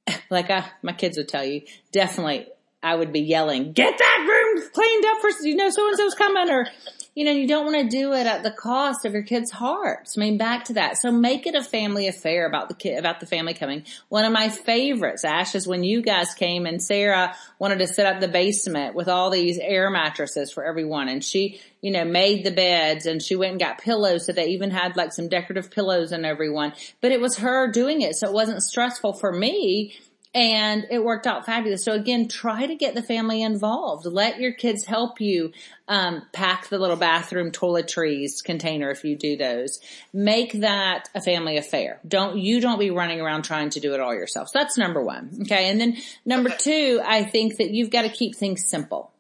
like 0.29 0.49
I, 0.49 0.65
my 0.81 0.93
kids 0.93 1.17
would 1.17 1.27
tell 1.27 1.45
you. 1.45 1.61
Definitely, 1.91 2.47
I 2.81 2.95
would 2.95 3.11
be 3.11 3.21
yelling, 3.21 3.73
"Get 3.73 3.97
that 3.97 4.27
room 4.27 4.69
cleaned 4.73 5.05
up 5.05 5.17
for 5.21 5.29
you 5.41 5.55
know 5.55 5.69
so 5.69 5.87
and 5.87 5.97
so's 5.97 6.15
coming," 6.15 6.49
or 6.49 6.67
you 7.17 7.23
know, 7.25 7.31
you 7.31 7.47
don't 7.47 7.65
want 7.65 7.89
to 7.89 7.97
do 7.97 8.13
it 8.13 8.27
at 8.27 8.43
the 8.43 8.51
cost 8.51 9.03
of 9.03 9.13
your 9.13 9.23
kids' 9.23 9.49
hearts. 9.49 10.15
I 10.15 10.19
mean, 10.19 10.37
back 10.37 10.65
to 10.65 10.73
that. 10.73 10.99
So 10.99 11.11
make 11.11 11.47
it 11.47 11.55
a 11.55 11.63
family 11.63 12.07
affair 12.07 12.45
about 12.45 12.69
the 12.69 12.75
kid, 12.75 12.99
about 12.99 13.19
the 13.19 13.25
family 13.25 13.55
coming. 13.55 13.85
One 14.09 14.23
of 14.23 14.31
my 14.31 14.49
favorites, 14.49 15.25
Ash, 15.25 15.55
is 15.55 15.67
when 15.67 15.83
you 15.83 16.03
guys 16.03 16.35
came 16.35 16.67
and 16.67 16.79
Sarah 16.79 17.35
wanted 17.57 17.79
to 17.79 17.87
set 17.87 18.05
up 18.05 18.21
the 18.21 18.27
basement 18.27 18.93
with 18.93 19.07
all 19.07 19.31
these 19.31 19.57
air 19.57 19.89
mattresses 19.89 20.51
for 20.51 20.63
everyone. 20.63 21.09
And 21.09 21.23
she, 21.23 21.59
you 21.81 21.89
know, 21.89 22.05
made 22.05 22.45
the 22.45 22.51
beds 22.51 23.07
and 23.07 23.19
she 23.19 23.35
went 23.35 23.53
and 23.53 23.59
got 23.59 23.79
pillows. 23.79 24.27
So 24.27 24.31
they 24.31 24.49
even 24.49 24.69
had 24.69 24.95
like 24.95 25.11
some 25.11 25.27
decorative 25.27 25.71
pillows 25.71 26.11
in 26.11 26.23
everyone, 26.23 26.73
but 27.01 27.11
it 27.11 27.19
was 27.19 27.37
her 27.37 27.71
doing 27.71 28.01
it. 28.01 28.15
So 28.15 28.27
it 28.27 28.33
wasn't 28.33 28.61
stressful 28.61 29.13
for 29.13 29.31
me 29.31 29.95
and 30.33 30.85
it 30.91 31.03
worked 31.03 31.27
out 31.27 31.45
fabulous. 31.45 31.83
So 31.83 31.93
again, 31.93 32.27
try 32.27 32.65
to 32.65 32.75
get 32.75 32.95
the 32.95 33.01
family 33.01 33.41
involved. 33.41 34.05
Let 34.05 34.39
your 34.39 34.53
kids 34.53 34.85
help 34.85 35.19
you 35.21 35.51
um, 35.87 36.23
pack 36.33 36.67
the 36.67 36.77
little 36.77 36.95
bathroom 36.95 37.51
toiletries 37.51 38.43
container 38.43 38.89
if 38.89 39.03
you 39.03 39.15
do 39.15 39.37
those. 39.37 39.79
Make 40.13 40.53
that 40.61 41.09
a 41.15 41.21
family 41.21 41.57
affair. 41.57 41.99
Don't 42.07 42.37
you 42.37 42.59
don't 42.59 42.79
be 42.79 42.91
running 42.91 43.21
around 43.21 43.43
trying 43.43 43.69
to 43.71 43.79
do 43.79 43.93
it 43.93 43.99
all 43.99 44.13
yourself. 44.13 44.49
So 44.49 44.59
that's 44.59 44.77
number 44.77 45.01
one. 45.01 45.39
Okay, 45.41 45.69
and 45.69 45.79
then 45.79 45.97
number 46.25 46.49
two, 46.49 47.01
I 47.03 47.23
think 47.23 47.57
that 47.57 47.71
you've 47.71 47.89
got 47.89 48.03
to 48.03 48.09
keep 48.09 48.35
things 48.35 48.67
simple. 48.69 49.11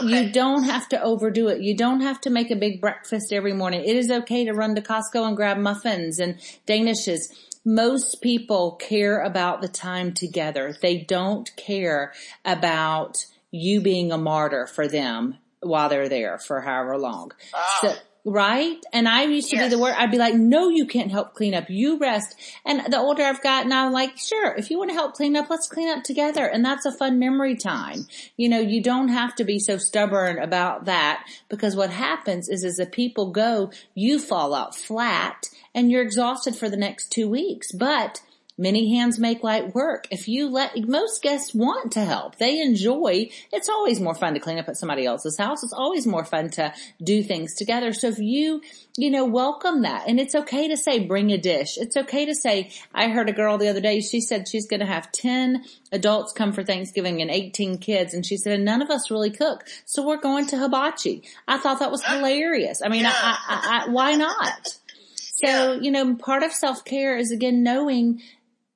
Okay. 0.00 0.24
You 0.24 0.32
don't 0.32 0.64
have 0.64 0.88
to 0.90 1.02
overdo 1.02 1.48
it. 1.48 1.60
You 1.60 1.76
don't 1.76 2.00
have 2.00 2.20
to 2.22 2.30
make 2.30 2.50
a 2.50 2.56
big 2.56 2.80
breakfast 2.80 3.32
every 3.32 3.52
morning. 3.52 3.84
It 3.84 3.96
is 3.96 4.10
okay 4.10 4.44
to 4.44 4.52
run 4.52 4.74
to 4.74 4.80
Costco 4.80 5.26
and 5.26 5.36
grab 5.36 5.58
muffins 5.58 6.18
and 6.18 6.38
danishes 6.66 7.32
most 7.64 8.20
people 8.20 8.72
care 8.72 9.20
about 9.20 9.60
the 9.60 9.68
time 9.68 10.12
together. 10.12 10.76
They 10.80 10.98
don't 10.98 11.54
care 11.56 12.12
about 12.44 13.26
you 13.50 13.80
being 13.80 14.10
a 14.10 14.18
martyr 14.18 14.66
for 14.66 14.88
them 14.88 15.38
while 15.60 15.88
they're 15.88 16.08
there 16.08 16.38
for 16.38 16.60
however 16.62 16.98
long. 16.98 17.32
Oh. 17.54 17.78
So, 17.80 17.94
right? 18.24 18.78
And 18.92 19.08
I 19.08 19.24
used 19.24 19.50
to 19.50 19.56
yes. 19.56 19.66
be 19.66 19.76
the 19.76 19.82
word, 19.82 19.94
I'd 19.96 20.10
be 20.10 20.18
like, 20.18 20.34
no, 20.34 20.68
you 20.68 20.86
can't 20.86 21.10
help 21.10 21.34
clean 21.34 21.54
up. 21.54 21.68
You 21.68 21.98
rest. 21.98 22.34
And 22.64 22.92
the 22.92 22.98
older 22.98 23.22
I've 23.22 23.42
gotten, 23.42 23.72
I'm 23.72 23.92
like, 23.92 24.16
sure, 24.16 24.54
if 24.54 24.70
you 24.70 24.78
want 24.78 24.90
to 24.90 24.94
help 24.94 25.14
clean 25.14 25.34
up, 25.34 25.50
let's 25.50 25.68
clean 25.68 25.88
up 25.88 26.04
together. 26.04 26.46
And 26.46 26.64
that's 26.64 26.86
a 26.86 26.92
fun 26.92 27.18
memory 27.18 27.56
time. 27.56 28.06
You 28.36 28.48
know, 28.48 28.60
you 28.60 28.80
don't 28.80 29.08
have 29.08 29.34
to 29.36 29.44
be 29.44 29.58
so 29.58 29.76
stubborn 29.76 30.38
about 30.38 30.84
that 30.84 31.24
because 31.48 31.74
what 31.74 31.90
happens 31.90 32.48
is 32.48 32.64
as 32.64 32.76
the 32.76 32.86
people 32.86 33.32
go, 33.32 33.72
you 33.94 34.20
fall 34.20 34.54
out 34.54 34.76
flat 34.76 35.48
and 35.74 35.90
you're 35.90 36.02
exhausted 36.02 36.54
for 36.54 36.68
the 36.68 36.76
next 36.76 37.10
two 37.10 37.28
weeks. 37.28 37.72
But 37.72 38.20
Many 38.58 38.94
hands 38.94 39.18
make 39.18 39.42
light 39.42 39.74
work. 39.74 40.06
If 40.10 40.28
you 40.28 40.50
let, 40.50 40.76
most 40.86 41.22
guests 41.22 41.54
want 41.54 41.92
to 41.92 42.04
help. 42.04 42.36
They 42.36 42.60
enjoy, 42.60 43.30
it's 43.50 43.70
always 43.70 43.98
more 43.98 44.14
fun 44.14 44.34
to 44.34 44.40
clean 44.40 44.58
up 44.58 44.68
at 44.68 44.76
somebody 44.76 45.06
else's 45.06 45.38
house. 45.38 45.64
It's 45.64 45.72
always 45.72 46.06
more 46.06 46.24
fun 46.24 46.50
to 46.50 46.74
do 47.02 47.22
things 47.22 47.54
together. 47.54 47.94
So 47.94 48.08
if 48.08 48.18
you, 48.18 48.60
you 48.98 49.10
know, 49.10 49.24
welcome 49.24 49.82
that 49.82 50.06
and 50.06 50.20
it's 50.20 50.34
okay 50.34 50.68
to 50.68 50.76
say 50.76 50.98
bring 50.98 51.32
a 51.32 51.38
dish. 51.38 51.78
It's 51.78 51.96
okay 51.96 52.26
to 52.26 52.34
say, 52.34 52.70
I 52.94 53.08
heard 53.08 53.30
a 53.30 53.32
girl 53.32 53.56
the 53.56 53.68
other 53.68 53.80
day, 53.80 54.00
she 54.00 54.20
said 54.20 54.46
she's 54.46 54.68
going 54.68 54.80
to 54.80 54.86
have 54.86 55.10
10 55.12 55.64
adults 55.90 56.34
come 56.34 56.52
for 56.52 56.62
Thanksgiving 56.62 57.22
and 57.22 57.30
18 57.30 57.78
kids. 57.78 58.12
And 58.12 58.24
she 58.24 58.36
said, 58.36 58.60
none 58.60 58.82
of 58.82 58.90
us 58.90 59.10
really 59.10 59.30
cook. 59.30 59.64
So 59.86 60.06
we're 60.06 60.20
going 60.20 60.46
to 60.48 60.58
hibachi. 60.58 61.22
I 61.48 61.56
thought 61.56 61.78
that 61.78 61.90
was 61.90 62.04
hilarious. 62.04 62.82
I 62.84 62.90
mean, 62.90 63.04
yeah. 63.04 63.14
I, 63.14 63.38
I, 63.48 63.86
I, 63.86 63.90
why 63.90 64.14
not? 64.14 64.78
So, 65.16 65.72
you 65.72 65.90
know, 65.90 66.14
part 66.14 66.42
of 66.42 66.52
self-care 66.52 67.16
is 67.16 67.32
again 67.32 67.62
knowing 67.62 68.20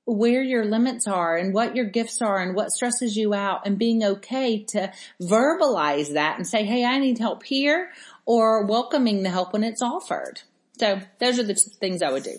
where 0.06 0.42
your 0.42 0.64
limits 0.64 1.08
are 1.08 1.36
and 1.36 1.52
what 1.52 1.74
your 1.74 1.84
gifts 1.84 2.22
are 2.22 2.40
and 2.40 2.54
what 2.54 2.70
stresses 2.70 3.16
you 3.16 3.34
out 3.34 3.66
and 3.66 3.76
being 3.76 4.04
okay 4.04 4.62
to 4.62 4.92
verbalize 5.20 6.14
that 6.14 6.36
and 6.36 6.46
say, 6.46 6.64
Hey, 6.64 6.84
I 6.84 6.98
need 6.98 7.18
help 7.18 7.42
here 7.42 7.90
or 8.24 8.64
welcoming 8.64 9.22
the 9.22 9.30
help 9.30 9.52
when 9.52 9.64
it's 9.64 9.82
offered. 9.82 10.40
So 10.78 11.00
those 11.18 11.38
are 11.38 11.42
the 11.42 11.54
things 11.54 12.02
I 12.02 12.12
would 12.12 12.22
do. 12.22 12.38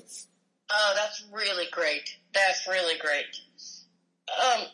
Oh, 0.72 0.94
that's 0.96 1.26
really 1.32 1.66
great. 1.72 2.18
That's 2.34 2.68
really 2.68 2.98
great. 3.00 3.26
Um, 4.30 4.66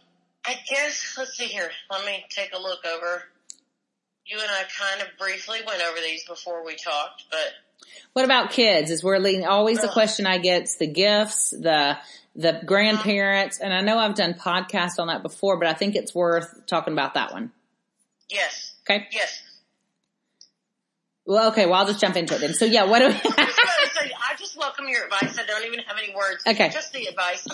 I 0.45 0.55
guess, 0.69 1.15
let's 1.17 1.37
see 1.37 1.45
here. 1.45 1.69
Let 1.89 2.05
me 2.05 2.25
take 2.29 2.53
a 2.53 2.61
look 2.61 2.85
over. 2.85 3.23
You 4.25 4.39
and 4.39 4.49
I 4.49 4.63
kind 4.77 5.01
of 5.01 5.17
briefly 5.17 5.59
went 5.65 5.81
over 5.81 5.97
these 5.99 6.25
before 6.25 6.65
we 6.65 6.75
talked, 6.75 7.23
but. 7.29 7.53
What 8.13 8.25
about 8.25 8.51
kids? 8.51 8.91
Is 8.91 9.03
we're 9.03 9.19
leading, 9.19 9.45
always 9.45 9.81
the 9.81 9.87
question 9.87 10.25
I 10.25 10.37
get 10.37 10.63
is 10.63 10.77
the 10.77 10.87
gifts, 10.87 11.51
the, 11.51 11.97
the 12.35 12.49
uh-huh. 12.49 12.65
grandparents, 12.65 13.59
and 13.59 13.73
I 13.73 13.81
know 13.81 13.97
I've 13.97 14.15
done 14.15 14.33
podcasts 14.33 14.99
on 14.99 15.07
that 15.07 15.23
before, 15.23 15.57
but 15.57 15.67
I 15.67 15.73
think 15.73 15.95
it's 15.95 16.13
worth 16.13 16.65
talking 16.67 16.93
about 16.93 17.13
that 17.13 17.31
one. 17.31 17.51
Yes. 18.29 18.73
Okay. 18.89 19.07
Yes. 19.11 19.41
Well, 21.25 21.51
okay. 21.51 21.65
Well, 21.65 21.75
I'll 21.75 21.87
just 21.87 22.01
jump 22.01 22.17
into 22.17 22.35
it 22.35 22.41
then. 22.41 22.53
So 22.53 22.65
yeah, 22.65 22.85
what 22.85 22.99
do 22.99 23.07
we? 23.07 23.13
I 24.33 24.35
just 24.37 24.57
welcome 24.57 24.87
your 24.89 25.05
advice. 25.05 25.37
I 25.39 25.45
don't 25.45 25.65
even 25.65 25.79
have 25.79 25.97
any 25.97 26.13
words. 26.15 26.43
Okay. 26.45 26.69
Just 26.69 26.91
the 26.91 27.05
advice. 27.05 27.47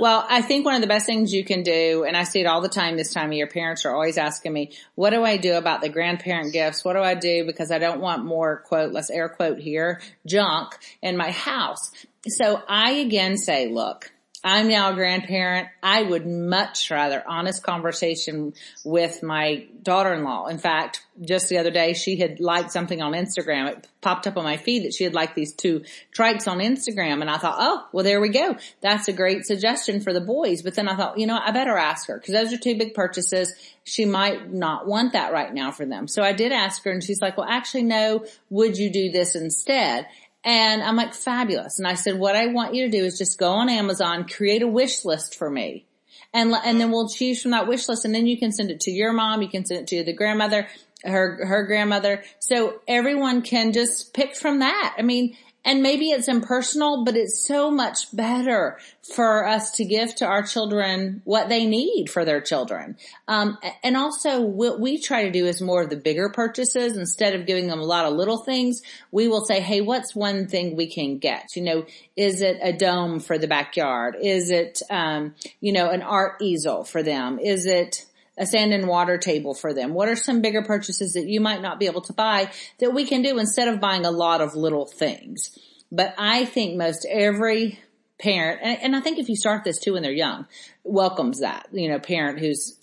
Well, 0.00 0.24
I 0.28 0.40
think 0.40 0.64
one 0.64 0.74
of 0.74 0.80
the 0.80 0.86
best 0.86 1.04
things 1.04 1.34
you 1.34 1.44
can 1.44 1.62
do, 1.62 2.04
and 2.04 2.16
I 2.16 2.24
see 2.24 2.40
it 2.40 2.46
all 2.46 2.62
the 2.62 2.68
time 2.68 2.96
this 2.96 3.12
time 3.12 3.26
of 3.26 3.32
year, 3.34 3.46
parents 3.46 3.84
are 3.84 3.94
always 3.94 4.16
asking 4.16 4.52
me, 4.52 4.72
what 4.94 5.10
do 5.10 5.22
I 5.22 5.36
do 5.36 5.54
about 5.56 5.82
the 5.82 5.90
grandparent 5.90 6.52
gifts? 6.52 6.84
What 6.84 6.94
do 6.94 7.00
I 7.00 7.14
do? 7.14 7.44
Because 7.44 7.70
I 7.70 7.78
don't 7.78 8.00
want 8.00 8.24
more 8.24 8.62
quote, 8.66 8.92
let's 8.92 9.10
air 9.10 9.28
quote 9.28 9.58
here, 9.58 10.00
junk 10.26 10.78
in 11.02 11.16
my 11.16 11.30
house. 11.30 11.90
So 12.26 12.62
I 12.66 12.92
again 12.92 13.36
say, 13.36 13.68
look, 13.68 14.11
I'm 14.44 14.68
now 14.68 14.90
a 14.90 14.94
grandparent. 14.94 15.68
I 15.82 16.02
would 16.02 16.26
much 16.26 16.90
rather 16.90 17.22
honest 17.26 17.62
conversation 17.62 18.54
with 18.84 19.22
my 19.22 19.66
daughter-in-law. 19.82 20.48
In 20.48 20.58
fact, 20.58 21.04
just 21.20 21.48
the 21.48 21.58
other 21.58 21.70
day, 21.70 21.92
she 21.92 22.16
had 22.16 22.40
liked 22.40 22.72
something 22.72 23.00
on 23.00 23.12
Instagram. 23.12 23.68
It 23.68 23.88
popped 24.00 24.26
up 24.26 24.36
on 24.36 24.42
my 24.42 24.56
feed 24.56 24.84
that 24.84 24.94
she 24.94 25.04
had 25.04 25.14
liked 25.14 25.36
these 25.36 25.52
two 25.52 25.84
trikes 26.12 26.48
on 26.48 26.58
Instagram. 26.58 27.20
And 27.20 27.30
I 27.30 27.36
thought, 27.36 27.56
oh, 27.58 27.86
well, 27.92 28.02
there 28.02 28.20
we 28.20 28.30
go. 28.30 28.56
That's 28.80 29.06
a 29.06 29.12
great 29.12 29.46
suggestion 29.46 30.00
for 30.00 30.12
the 30.12 30.20
boys. 30.20 30.62
But 30.62 30.74
then 30.74 30.88
I 30.88 30.96
thought, 30.96 31.18
you 31.18 31.26
know, 31.26 31.38
I 31.40 31.52
better 31.52 31.76
ask 31.76 32.08
her 32.08 32.18
because 32.18 32.34
those 32.34 32.52
are 32.52 32.58
two 32.58 32.76
big 32.76 32.94
purchases. 32.94 33.54
She 33.84 34.06
might 34.06 34.52
not 34.52 34.86
want 34.86 35.12
that 35.12 35.32
right 35.32 35.52
now 35.52 35.70
for 35.70 35.86
them. 35.86 36.08
So 36.08 36.22
I 36.22 36.32
did 36.32 36.50
ask 36.50 36.82
her 36.84 36.90
and 36.90 37.02
she's 37.02 37.20
like, 37.20 37.36
well, 37.36 37.48
actually, 37.48 37.84
no, 37.84 38.24
would 38.50 38.76
you 38.76 38.90
do 38.90 39.12
this 39.12 39.36
instead? 39.36 40.06
And 40.44 40.82
I'm 40.82 40.96
like, 40.96 41.14
fabulous. 41.14 41.78
And 41.78 41.86
I 41.86 41.94
said, 41.94 42.18
what 42.18 42.34
I 42.34 42.48
want 42.48 42.74
you 42.74 42.84
to 42.84 42.90
do 42.90 43.04
is 43.04 43.18
just 43.18 43.38
go 43.38 43.52
on 43.52 43.68
Amazon, 43.68 44.26
create 44.26 44.62
a 44.62 44.68
wish 44.68 45.04
list 45.04 45.36
for 45.36 45.48
me. 45.48 45.86
And, 46.34 46.52
and 46.52 46.80
then 46.80 46.90
we'll 46.90 47.08
choose 47.08 47.42
from 47.42 47.52
that 47.52 47.68
wish 47.68 47.88
list 47.88 48.04
and 48.04 48.14
then 48.14 48.26
you 48.26 48.38
can 48.38 48.52
send 48.52 48.70
it 48.70 48.80
to 48.80 48.90
your 48.90 49.12
mom. 49.12 49.42
You 49.42 49.48
can 49.48 49.64
send 49.64 49.82
it 49.82 49.86
to 49.88 50.02
the 50.02 50.14
grandmother, 50.14 50.66
her, 51.04 51.46
her 51.46 51.64
grandmother. 51.64 52.24
So 52.40 52.80
everyone 52.88 53.42
can 53.42 53.72
just 53.72 54.14
pick 54.14 54.34
from 54.34 54.60
that. 54.60 54.94
I 54.98 55.02
mean, 55.02 55.36
and 55.64 55.82
maybe 55.82 56.10
it's 56.10 56.28
impersonal, 56.28 57.04
but 57.04 57.16
it's 57.16 57.46
so 57.46 57.70
much 57.70 58.14
better 58.14 58.78
for 59.14 59.46
us 59.46 59.72
to 59.72 59.84
give 59.84 60.14
to 60.16 60.26
our 60.26 60.42
children 60.42 61.22
what 61.24 61.48
they 61.48 61.66
need 61.66 62.10
for 62.10 62.24
their 62.24 62.40
children. 62.40 62.96
Um, 63.28 63.58
and 63.84 63.96
also 63.96 64.40
what 64.40 64.80
we 64.80 64.98
try 64.98 65.24
to 65.24 65.30
do 65.30 65.46
is 65.46 65.60
more 65.60 65.82
of 65.82 65.90
the 65.90 65.96
bigger 65.96 66.30
purchases 66.30 66.96
instead 66.96 67.34
of 67.34 67.46
giving 67.46 67.68
them 67.68 67.78
a 67.78 67.84
lot 67.84 68.06
of 68.06 68.14
little 68.14 68.38
things. 68.38 68.82
We 69.12 69.28
will 69.28 69.44
say, 69.44 69.60
Hey, 69.60 69.80
what's 69.80 70.16
one 70.16 70.48
thing 70.48 70.76
we 70.76 70.88
can 70.88 71.18
get? 71.18 71.54
You 71.54 71.62
know, 71.62 71.86
is 72.16 72.42
it 72.42 72.58
a 72.60 72.72
dome 72.72 73.20
for 73.20 73.38
the 73.38 73.48
backyard? 73.48 74.16
Is 74.20 74.50
it, 74.50 74.82
um, 74.90 75.34
you 75.60 75.72
know, 75.72 75.90
an 75.90 76.02
art 76.02 76.42
easel 76.42 76.82
for 76.84 77.02
them? 77.02 77.38
Is 77.38 77.66
it, 77.66 78.04
a 78.38 78.46
sand 78.46 78.72
and 78.72 78.88
water 78.88 79.18
table 79.18 79.54
for 79.54 79.74
them? 79.74 79.94
What 79.94 80.08
are 80.08 80.16
some 80.16 80.40
bigger 80.40 80.62
purchases 80.62 81.14
that 81.14 81.26
you 81.26 81.40
might 81.40 81.62
not 81.62 81.78
be 81.78 81.86
able 81.86 82.00
to 82.02 82.12
buy 82.12 82.50
that 82.78 82.94
we 82.94 83.04
can 83.04 83.22
do 83.22 83.38
instead 83.38 83.68
of 83.68 83.80
buying 83.80 84.04
a 84.04 84.10
lot 84.10 84.40
of 84.40 84.54
little 84.54 84.86
things? 84.86 85.58
But 85.90 86.14
I 86.16 86.44
think 86.44 86.76
most 86.76 87.06
every 87.10 87.78
parent, 88.18 88.60
and, 88.62 88.78
and 88.82 88.96
I 88.96 89.00
think 89.00 89.18
if 89.18 89.28
you 89.28 89.36
start 89.36 89.64
this 89.64 89.78
too 89.78 89.94
when 89.94 90.02
they're 90.02 90.12
young, 90.12 90.46
welcomes 90.84 91.40
that, 91.40 91.68
you 91.72 91.88
know, 91.88 91.98
parent 91.98 92.38
who's, 92.38 92.78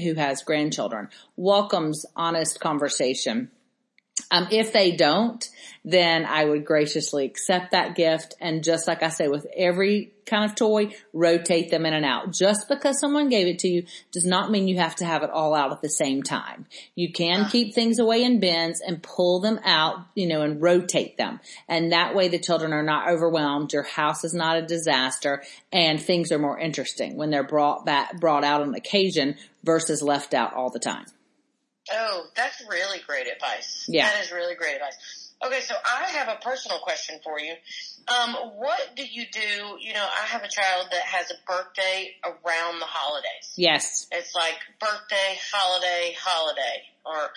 who 0.00 0.14
has 0.14 0.42
grandchildren 0.42 1.08
welcomes 1.36 2.06
honest 2.16 2.60
conversation 2.60 3.50
um, 4.32 4.48
if 4.50 4.72
they 4.72 4.92
don't, 4.92 5.46
then 5.84 6.24
I 6.24 6.44
would 6.44 6.64
graciously 6.64 7.26
accept 7.26 7.72
that 7.72 7.94
gift. 7.94 8.34
And 8.40 8.64
just 8.64 8.88
like 8.88 9.02
I 9.02 9.10
say, 9.10 9.28
with 9.28 9.46
every 9.54 10.12
kind 10.24 10.48
of 10.48 10.54
toy, 10.54 10.94
rotate 11.12 11.70
them 11.70 11.84
in 11.84 11.92
and 11.92 12.04
out. 12.04 12.32
Just 12.32 12.66
because 12.66 12.98
someone 12.98 13.28
gave 13.28 13.46
it 13.46 13.58
to 13.58 13.68
you 13.68 13.84
does 14.10 14.24
not 14.24 14.50
mean 14.50 14.68
you 14.68 14.78
have 14.78 14.96
to 14.96 15.04
have 15.04 15.22
it 15.22 15.28
all 15.28 15.54
out 15.54 15.70
at 15.70 15.82
the 15.82 15.90
same 15.90 16.22
time. 16.22 16.64
You 16.94 17.12
can 17.12 17.50
keep 17.50 17.74
things 17.74 17.98
away 17.98 18.22
in 18.22 18.40
bins 18.40 18.80
and 18.80 19.02
pull 19.02 19.40
them 19.40 19.60
out, 19.64 19.98
you 20.14 20.26
know, 20.26 20.40
and 20.40 20.62
rotate 20.62 21.18
them. 21.18 21.38
And 21.68 21.92
that 21.92 22.14
way 22.14 22.28
the 22.28 22.38
children 22.38 22.72
are 22.72 22.82
not 22.82 23.10
overwhelmed. 23.10 23.74
Your 23.74 23.82
house 23.82 24.24
is 24.24 24.32
not 24.32 24.56
a 24.56 24.62
disaster 24.62 25.42
and 25.70 26.00
things 26.00 26.32
are 26.32 26.38
more 26.38 26.58
interesting 26.58 27.16
when 27.16 27.30
they're 27.30 27.42
brought 27.42 27.84
back, 27.84 28.18
brought 28.18 28.44
out 28.44 28.62
on 28.62 28.74
occasion 28.74 29.36
versus 29.62 30.00
left 30.00 30.32
out 30.32 30.54
all 30.54 30.70
the 30.70 30.78
time. 30.78 31.04
Oh, 31.92 32.26
that's 32.34 32.62
really 32.68 32.98
great 33.06 33.26
advice. 33.26 33.86
Yeah. 33.88 34.06
That 34.06 34.24
is 34.24 34.32
really 34.32 34.54
great 34.54 34.76
advice. 34.76 34.96
Okay, 35.44 35.60
so 35.60 35.74
I 35.84 36.04
have 36.10 36.28
a 36.28 36.40
personal 36.40 36.78
question 36.78 37.18
for 37.24 37.38
you. 37.40 37.54
Um, 38.06 38.34
what 38.56 38.94
do 38.94 39.04
you 39.04 39.24
do? 39.32 39.78
You 39.80 39.92
know, 39.92 40.04
I 40.04 40.26
have 40.26 40.42
a 40.44 40.48
child 40.48 40.86
that 40.92 41.02
has 41.02 41.30
a 41.30 41.34
birthday 41.46 42.14
around 42.24 42.78
the 42.78 42.86
holidays. 42.86 43.52
Yes. 43.56 44.06
It's 44.12 44.34
like 44.34 44.56
birthday, 44.80 45.38
holiday, 45.52 46.14
holiday, 46.18 46.82
or 47.04 47.30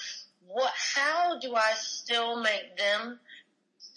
what, 0.48 0.72
how 0.96 1.40
do 1.40 1.56
I 1.56 1.74
still 1.78 2.42
make 2.42 2.78
them 2.78 3.20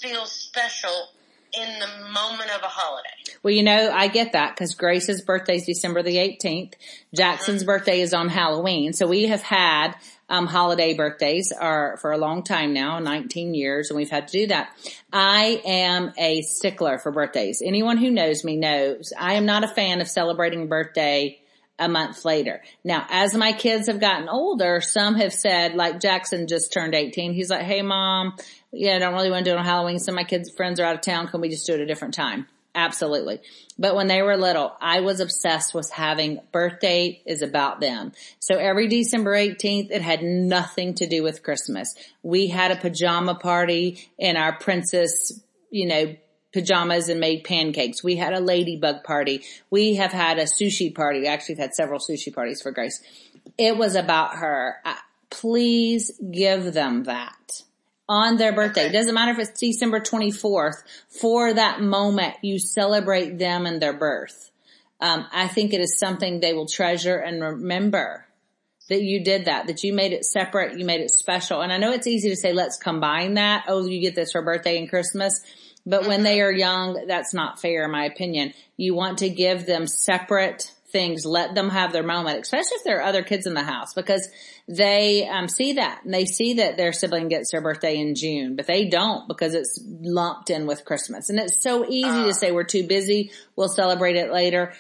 feel 0.01 0.25
special 0.27 1.09
in 1.53 1.79
the 1.79 2.13
moment 2.13 2.51
of 2.55 2.63
a 2.63 2.69
holiday. 2.69 3.09
Well, 3.43 3.55
you 3.55 3.63
know, 3.63 3.91
I 3.93 4.09
get 4.09 4.33
that 4.33 4.55
because 4.55 4.75
Grace's 4.75 5.23
birthday 5.23 5.57
is 5.57 5.67
December 5.67 6.03
the 6.03 6.17
18th. 6.17 6.75
Jackson's 7.15 7.63
mm-hmm. 7.63 7.67
birthday 7.67 8.01
is 8.01 8.13
on 8.13 8.29
Halloween. 8.29 8.93
So 8.93 9.07
we 9.07 9.27
have 9.27 9.43
had 9.43 9.95
um, 10.29 10.47
holiday 10.47 10.95
birthdays 10.95 11.53
are 11.53 11.97
for 11.99 12.13
a 12.13 12.19
long 12.19 12.43
time 12.43 12.75
now, 12.75 12.99
19 12.99 13.55
years, 13.55 13.91
and 13.91 13.97
we've 13.97 14.11
had 14.11 14.29
to 14.29 14.33
do 14.41 14.47
that. 14.49 14.71
I 15.13 15.63
am 15.65 16.13
a 16.19 16.43
stickler 16.43 16.99
for 16.99 17.13
birthdays. 17.13 17.63
Anyone 17.65 17.97
who 17.97 18.11
knows 18.11 18.45
me 18.45 18.57
knows 18.57 19.13
I 19.19 19.35
am 19.35 19.47
not 19.47 19.65
a 19.65 19.69
fan 19.69 20.01
of 20.01 20.09
celebrating 20.09 20.69
birthday 20.69 21.41
a 21.79 21.89
month 21.89 22.25
later. 22.25 22.63
Now, 22.85 23.07
as 23.09 23.35
my 23.35 23.53
kids 23.53 23.87
have 23.87 24.01
gotten 24.01 24.29
older, 24.29 24.81
some 24.81 25.15
have 25.17 25.33
said, 25.33 25.75
like 25.75 26.01
Jackson 26.01 26.47
just 26.47 26.73
turned 26.73 26.95
18. 26.95 27.33
He's 27.33 27.51
like, 27.51 27.63
Hey 27.63 27.83
mom, 27.83 28.35
yeah, 28.73 28.97
I 28.97 28.99
don't 28.99 29.15
really 29.15 29.31
want 29.31 29.45
to 29.45 29.51
do 29.51 29.55
it 29.55 29.59
on 29.59 29.65
Halloween. 29.65 29.99
Some 29.99 30.15
of 30.15 30.17
my 30.17 30.25
kids' 30.25 30.51
friends 30.57 30.81
are 30.81 30.85
out 30.85 30.95
of 30.95 31.01
town. 31.01 31.29
Can 31.29 31.41
we 31.41 31.49
just 31.49 31.67
do 31.67 31.75
it 31.75 31.81
a 31.81 31.87
different 31.87 32.15
time? 32.15 32.47
Absolutely. 32.75 33.41
But 33.79 33.97
when 33.97 34.07
they 34.07 34.23
were 34.23 34.37
little, 34.37 34.77
I 34.81 35.01
was 35.01 35.21
obsessed 35.21 35.75
with 35.75 35.91
having 35.91 36.41
birthday 36.53 37.23
is 37.27 37.43
about 37.43 37.81
them. 37.81 38.13
So 38.39 38.57
every 38.57 38.87
December 38.89 39.35
18th, 39.35 39.91
it 39.91 40.03
had 40.03 40.23
nothing 40.23 40.95
to 40.95 41.07
do 41.09 41.23
with 41.23 41.43
Christmas. 41.43 41.95
We 42.23 42.49
had 42.49 42.71
a 42.71 42.77
pajama 42.77 43.35
party 43.35 44.09
in 44.19 44.37
our 44.37 44.57
princess, 44.59 45.41
you 45.71 45.89
know, 45.89 46.17
pajamas 46.53 47.09
and 47.09 47.21
made 47.21 47.45
pancakes. 47.45 48.03
We 48.03 48.17
had 48.17 48.33
a 48.33 48.41
ladybug 48.41 49.05
party. 49.05 49.43
We 49.71 49.97
have 49.97 50.13
had 50.13 50.39
a 50.39 50.45
sushi 50.45 50.95
party. 50.95 51.21
We 51.21 51.27
actually 51.27 51.57
had 51.57 51.75
several 51.75 52.01
sushi 52.01 52.35
parties 52.35 52.63
for 52.63 52.71
Grace. 52.71 53.03
It 53.57 53.77
was 53.77 53.95
about 53.95 54.37
her. 54.37 54.77
please 55.31 56.19
give 56.31 56.73
them 56.73 57.05
that 57.05 57.63
on 58.09 58.37
their 58.37 58.53
birthday. 58.53 58.87
It 58.87 58.93
doesn't 58.93 59.15
matter 59.15 59.33
if 59.33 59.39
it's 59.39 59.61
December 59.61 60.01
24th. 60.01 60.83
For 61.09 61.53
that 61.53 61.81
moment, 61.83 62.37
you 62.43 62.59
celebrate 62.59 63.39
them 63.39 63.67
and 63.67 63.81
their 63.81 63.93
birth. 63.93 64.51
Um, 65.01 65.27
I 65.31 65.47
think 65.49 65.73
it 65.73 65.81
is 65.81 65.99
something 65.99 66.41
they 66.41 66.55
will 66.55 66.67
treasure 66.67 67.17
and 67.17 67.43
remember 67.43 68.27
that 68.89 69.03
you 69.03 69.23
did 69.23 69.45
that, 69.45 69.67
that 69.67 69.85
you 69.85 69.93
made 69.93 70.13
it 70.13 70.25
separate, 70.25 70.79
you 70.79 70.85
made 70.85 71.03
it 71.03 71.11
special. 71.11 71.61
And 71.61 71.73
I 71.73 71.77
know 71.77 71.93
it's 71.93 72.07
easy 72.07 72.31
to 72.31 72.37
say, 72.37 72.53
let's 72.53 72.79
combine 72.79 73.35
that. 73.35 73.65
Oh, 73.69 73.87
you 73.87 74.01
get 74.01 74.15
this 74.15 74.33
for 74.33 74.43
birthday 74.43 74.79
and 74.79 74.89
Christmas. 74.89 75.43
But 75.89 76.07
when 76.07 76.23
they 76.23 76.43
are 76.43 76.53
young, 76.53 77.07
that's 77.07 77.33
not 77.33 77.63
fair 77.63 77.85
in 77.85 77.91
my 77.91 78.05
opinion. 78.05 78.53
You 78.77 78.95
want 78.95 79.19
to 79.19 79.31
give 79.31 79.65
them 79.65 79.87
separate 79.87 80.71
things, 80.91 81.25
let 81.25 81.55
them 81.55 81.71
have 81.71 81.93
their 81.93 82.03
moment, 82.03 82.41
especially 82.43 82.77
if 82.77 82.85
there 82.85 82.99
are 82.99 83.05
other 83.05 83.23
kids 83.23 83.47
in 83.47 83.55
the 83.55 83.63
house 83.63 83.95
because 83.95 84.29
they 84.67 85.27
um, 85.27 85.49
see 85.49 85.75
that 85.75 86.03
and 86.05 86.13
they 86.13 86.27
see 86.27 86.55
that 86.55 86.77
their 86.77 86.93
sibling 86.93 87.29
gets 87.29 87.53
their 87.53 87.63
birthday 87.63 87.97
in 87.97 88.15
June, 88.15 88.55
but 88.55 88.67
they 88.67 88.85
don't 88.85 89.27
because 89.29 89.55
it's 89.55 89.81
lumped 89.83 90.51
in 90.51 90.67
with 90.67 90.85
Christmas. 90.85 91.31
And 91.31 91.39
it's 91.39 91.63
so 91.63 91.87
easy 91.89 92.09
uh, 92.09 92.27
to 92.27 92.35
say 92.35 92.53
we're 92.53 92.65
too 92.65 92.87
busy. 92.87 93.31
We'll 93.57 93.69
celebrate 93.69 94.17
it 94.17 94.31
later. 94.31 94.75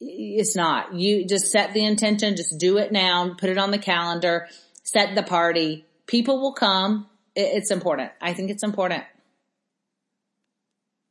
It's 0.00 0.56
not. 0.56 0.94
You 0.94 1.24
just 1.24 1.52
set 1.52 1.72
the 1.72 1.84
intention, 1.84 2.34
just 2.34 2.58
do 2.58 2.78
it 2.78 2.90
now, 2.90 3.34
put 3.38 3.48
it 3.48 3.58
on 3.58 3.70
the 3.70 3.78
calendar, 3.78 4.48
set 4.82 5.14
the 5.14 5.22
party. 5.22 5.86
People 6.06 6.40
will 6.40 6.54
come. 6.54 7.06
It's 7.36 7.70
important. 7.70 8.10
I 8.20 8.32
think 8.32 8.50
it's 8.50 8.64
important. 8.64 9.04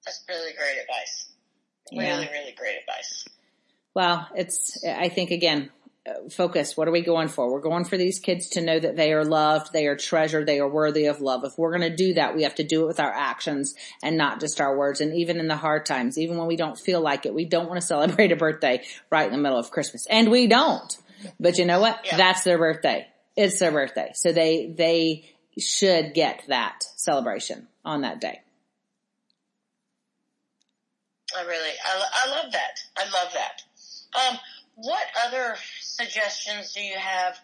That's 0.05 0.23
really 0.27 0.53
great 0.53 0.81
advice. 0.81 1.27
Really, 1.91 2.29
really 2.31 2.53
great 2.57 2.77
advice. 2.79 3.25
Well, 3.93 4.27
it's, 4.35 4.83
I 4.85 5.09
think 5.09 5.31
again, 5.31 5.69
focus. 6.31 6.75
What 6.75 6.87
are 6.87 6.91
we 6.91 7.01
going 7.01 7.27
for? 7.27 7.51
We're 7.51 7.59
going 7.59 7.85
for 7.85 7.97
these 7.97 8.19
kids 8.19 8.49
to 8.51 8.61
know 8.61 8.79
that 8.79 8.95
they 8.95 9.13
are 9.13 9.23
loved, 9.23 9.71
they 9.71 9.87
are 9.87 9.95
treasured, 9.95 10.47
they 10.47 10.59
are 10.59 10.67
worthy 10.67 11.05
of 11.05 11.21
love. 11.21 11.43
If 11.43 11.57
we're 11.57 11.77
going 11.77 11.89
to 11.89 11.95
do 11.95 12.15
that, 12.15 12.35
we 12.35 12.43
have 12.43 12.55
to 12.55 12.63
do 12.63 12.83
it 12.83 12.87
with 12.87 12.99
our 12.99 13.11
actions 13.11 13.75
and 14.01 14.17
not 14.17 14.39
just 14.39 14.59
our 14.59 14.75
words. 14.75 15.01
And 15.01 15.13
even 15.15 15.39
in 15.39 15.47
the 15.47 15.55
hard 15.55 15.85
times, 15.85 16.17
even 16.17 16.37
when 16.37 16.47
we 16.47 16.55
don't 16.55 16.79
feel 16.79 17.01
like 17.01 17.25
it, 17.25 17.33
we 17.33 17.45
don't 17.45 17.67
want 17.67 17.79
to 17.79 17.85
celebrate 17.85 18.31
a 18.31 18.35
birthday 18.35 18.83
right 19.11 19.27
in 19.27 19.31
the 19.31 19.37
middle 19.37 19.59
of 19.59 19.71
Christmas. 19.71 20.07
And 20.09 20.31
we 20.31 20.47
don't. 20.47 20.97
But 21.39 21.57
you 21.57 21.65
know 21.65 21.79
what? 21.79 21.99
Yeah. 22.05 22.17
That's 22.17 22.43
their 22.43 22.57
birthday. 22.57 23.07
It's 23.35 23.59
their 23.59 23.71
birthday. 23.71 24.11
So 24.15 24.31
they, 24.31 24.73
they 24.75 25.29
should 25.59 26.13
get 26.13 26.43
that 26.47 26.83
celebration 26.95 27.67
on 27.85 28.01
that 28.01 28.19
day. 28.19 28.41
I 31.37 31.43
really, 31.43 31.69
I, 31.85 32.03
I 32.25 32.29
love 32.29 32.51
that. 32.51 32.79
I 32.97 33.03
love 33.05 33.33
that. 33.33 33.61
Um, 34.13 34.39
what 34.75 35.03
other 35.25 35.55
suggestions 35.81 36.73
do 36.73 36.81
you 36.81 36.97
have 36.97 37.37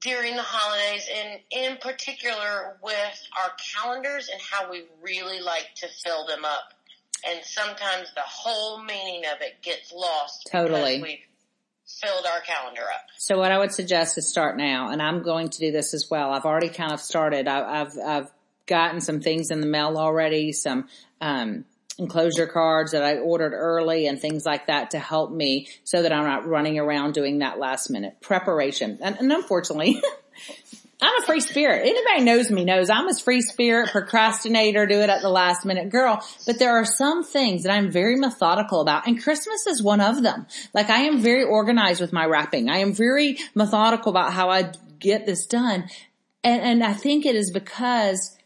during 0.00 0.36
the 0.36 0.42
holidays 0.42 1.08
and 1.14 1.40
in 1.50 1.76
particular 1.78 2.76
with 2.82 3.28
our 3.42 3.52
calendars 3.74 4.28
and 4.32 4.40
how 4.40 4.70
we 4.70 4.84
really 5.02 5.40
like 5.40 5.68
to 5.76 5.88
fill 6.04 6.26
them 6.26 6.44
up? 6.44 6.74
And 7.26 7.42
sometimes 7.44 8.12
the 8.14 8.22
whole 8.22 8.82
meaning 8.82 9.22
of 9.24 9.40
it 9.40 9.62
gets 9.62 9.92
lost. 9.92 10.48
Totally. 10.52 11.00
we've 11.02 11.18
filled 11.86 12.26
our 12.26 12.40
calendar 12.40 12.82
up. 12.82 13.06
So 13.18 13.38
what 13.38 13.52
I 13.52 13.58
would 13.58 13.72
suggest 13.72 14.18
is 14.18 14.28
start 14.28 14.56
now, 14.56 14.90
and 14.90 15.00
I'm 15.00 15.22
going 15.22 15.48
to 15.50 15.58
do 15.58 15.72
this 15.72 15.94
as 15.94 16.08
well. 16.10 16.32
I've 16.32 16.44
already 16.44 16.68
kind 16.68 16.92
of 16.92 17.00
started. 17.00 17.48
I, 17.48 17.80
I've, 17.80 17.98
I've 17.98 18.30
gotten 18.66 19.00
some 19.00 19.20
things 19.20 19.50
in 19.50 19.60
the 19.60 19.66
mail 19.66 19.96
already, 19.98 20.52
some, 20.52 20.88
um, 21.20 21.64
enclosure 21.98 22.46
cards 22.46 22.92
that 22.92 23.04
I 23.04 23.18
ordered 23.18 23.52
early 23.52 24.06
and 24.06 24.20
things 24.20 24.44
like 24.44 24.66
that 24.66 24.90
to 24.92 24.98
help 24.98 25.30
me 25.30 25.68
so 25.84 26.02
that 26.02 26.12
I'm 26.12 26.24
not 26.24 26.46
running 26.46 26.78
around 26.78 27.14
doing 27.14 27.38
that 27.38 27.58
last 27.58 27.90
minute 27.90 28.20
preparation. 28.20 28.98
And, 29.00 29.16
and 29.18 29.32
unfortunately, 29.32 30.02
I'm 31.02 31.22
a 31.22 31.26
free 31.26 31.40
spirit. 31.40 31.86
Anybody 31.86 32.24
knows 32.24 32.50
me 32.50 32.64
knows 32.64 32.88
I'm 32.88 33.08
a 33.08 33.14
free 33.14 33.42
spirit, 33.42 33.90
procrastinator, 33.90 34.86
do 34.86 35.00
it 35.00 35.10
at 35.10 35.22
the 35.22 35.28
last 35.28 35.64
minute 35.64 35.90
girl. 35.90 36.24
But 36.46 36.58
there 36.58 36.76
are 36.76 36.84
some 36.84 37.24
things 37.24 37.64
that 37.64 37.72
I'm 37.72 37.90
very 37.90 38.16
methodical 38.16 38.80
about 38.80 39.06
and 39.06 39.22
Christmas 39.22 39.66
is 39.66 39.82
one 39.82 40.00
of 40.00 40.22
them. 40.22 40.46
Like 40.72 40.90
I 40.90 41.02
am 41.02 41.20
very 41.20 41.44
organized 41.44 42.00
with 42.00 42.12
my 42.12 42.24
wrapping. 42.24 42.70
I 42.70 42.78
am 42.78 42.92
very 42.92 43.38
methodical 43.54 44.10
about 44.10 44.32
how 44.32 44.50
I 44.50 44.72
get 44.98 45.26
this 45.26 45.46
done. 45.46 45.88
And, 46.42 46.62
and 46.62 46.84
I 46.84 46.94
think 46.94 47.26
it 47.26 47.36
is 47.36 47.50
because 47.50 48.36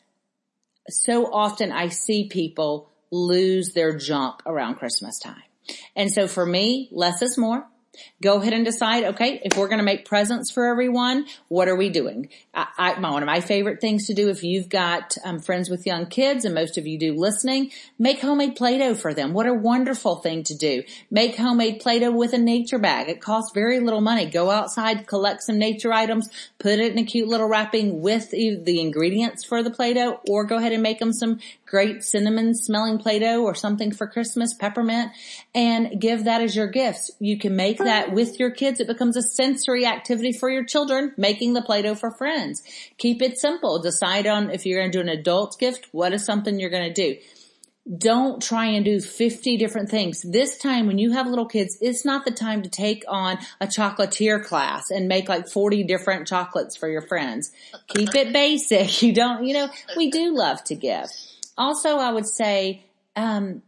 so 0.89 1.33
often 1.33 1.71
I 1.71 1.89
see 1.89 2.29
people 2.29 2.88
lose 3.11 3.73
their 3.75 3.97
junk 3.97 4.41
around 4.47 4.77
Christmas 4.77 5.19
time. 5.19 5.43
And 5.95 6.11
so 6.13 6.27
for 6.27 6.47
me, 6.47 6.89
less 6.93 7.23
is 7.23 7.37
more. 7.37 7.67
Go 8.23 8.41
ahead 8.41 8.53
and 8.53 8.65
decide, 8.65 9.03
okay, 9.03 9.41
if 9.45 9.59
we're 9.59 9.67
going 9.67 9.81
to 9.81 9.85
make 9.85 10.05
presents 10.05 10.53
for 10.53 10.67
everyone, 10.67 11.27
what 11.49 11.67
are 11.67 11.75
we 11.75 11.91
doing? 11.91 12.29
I, 12.55 12.67
I, 12.79 13.01
one 13.01 13.25
of 13.25 13.27
my 13.27 13.41
favorite 13.41 13.81
things 13.81 14.07
to 14.07 14.15
do 14.15 14.29
if 14.29 14.45
you've 14.45 14.69
got 14.69 15.17
um, 15.25 15.41
friends 15.41 15.69
with 15.69 15.85
young 15.85 16.07
kids, 16.07 16.45
and 16.45 16.55
most 16.55 16.79
of 16.79 16.87
you 16.87 16.97
do 16.97 17.15
listening, 17.15 17.73
make 17.99 18.21
homemade 18.21 18.55
Play-Doh 18.55 18.95
for 18.95 19.15
them. 19.15 19.33
What 19.33 19.49
a 19.49 19.55
wonderful 19.55 20.17
thing 20.17 20.45
to 20.45 20.57
do. 20.57 20.85
Make 21.11 21.37
homemade 21.37 21.81
Play-Doh 21.81 22.13
with 22.13 22.33
a 22.35 22.39
nature 22.39 22.79
bag. 22.79 23.09
It 23.09 23.21
costs 23.21 23.51
very 23.53 23.81
little 23.81 24.01
money. 24.01 24.27
Go 24.27 24.49
outside, 24.49 25.09
collect 25.09 25.43
some 25.43 25.59
nature 25.59 25.93
items, 25.93 26.29
put 26.61 26.79
it 26.79 26.93
in 26.93 26.99
a 26.99 27.05
cute 27.05 27.27
little 27.27 27.49
wrapping 27.49 28.01
with 28.01 28.31
the 28.31 28.81
ingredients 28.81 29.45
for 29.45 29.65
the 29.65 29.73
Play-Doh, 29.73 30.21
or 30.29 30.45
go 30.45 30.59
ahead 30.59 30.73
and 30.73 30.85
make 30.85 31.01
them 31.01 31.13
some 31.13 31.41
great 31.69 32.03
cinnamon 32.03 32.55
smelling 32.55 32.99
Play-Doh 32.99 33.43
or 33.43 33.55
something 33.55 33.93
for 33.93 34.07
Christmas, 34.07 34.55
peppermint, 34.55 35.13
and 35.55 36.01
give 36.01 36.25
that 36.25 36.41
as 36.41 36.57
your 36.57 36.67
gifts. 36.67 37.11
You 37.21 37.39
can 37.39 37.57
make 37.57 37.79
that 37.79 38.13
with 38.13 38.41
your 38.41 38.51
kids. 38.51 38.81
It 38.81 38.87
becomes 38.87 39.17
a 39.17 39.23
sensory 39.23 39.87
activity 39.87 40.33
for 40.33 40.51
your 40.51 40.65
children, 40.65 41.13
making 41.17 41.53
the 41.53 41.63
Play-Doh 41.63 41.95
for 41.95 42.11
friends. 42.11 42.63
Keep 42.99 43.23
it 43.23 43.39
simple. 43.39 43.81
Decide 43.81 44.27
on 44.27 44.51
if 44.51 44.67
you're 44.67 44.81
going 44.81 44.91
to 44.91 44.99
do 44.99 45.03
an 45.03 45.09
adult 45.09 45.59
gift, 45.59 45.89
what 45.93 46.13
is 46.13 46.25
something 46.25 46.59
you're 46.59 46.71
going 46.71 46.93
to 46.93 47.15
do 47.15 47.19
don't 47.97 48.43
try 48.43 48.67
and 48.67 48.85
do 48.85 49.01
50 49.01 49.57
different 49.57 49.89
things. 49.89 50.21
This 50.23 50.59
time 50.59 50.87
when 50.87 50.99
you 50.99 51.13
have 51.13 51.27
little 51.27 51.47
kids, 51.47 51.79
it's 51.81 52.05
not 52.05 52.25
the 52.25 52.31
time 52.31 52.63
to 52.63 52.69
take 52.69 53.05
on 53.09 53.39
a 53.61 53.67
chocolatier 53.67 54.45
class 54.45 54.91
and 54.91 55.09
make 55.09 55.29
like 55.29 55.49
40 55.49 55.85
different 55.85 56.27
chocolates 56.27 56.77
for 56.77 56.89
your 56.89 57.01
friends. 57.01 57.51
Keep 57.89 58.15
it 58.15 58.33
basic. 58.33 59.03
You 59.09 59.15
don't, 59.15 59.47
you 59.47 59.55
know, 59.55 59.71
we 59.97 60.11
do 60.11 60.37
love 60.37 60.63
to 60.65 60.75
give. 60.75 61.07
Also, 61.59 61.99
I 61.99 62.11
would 62.11 62.27
say, 62.27 62.85
um, 63.17 63.63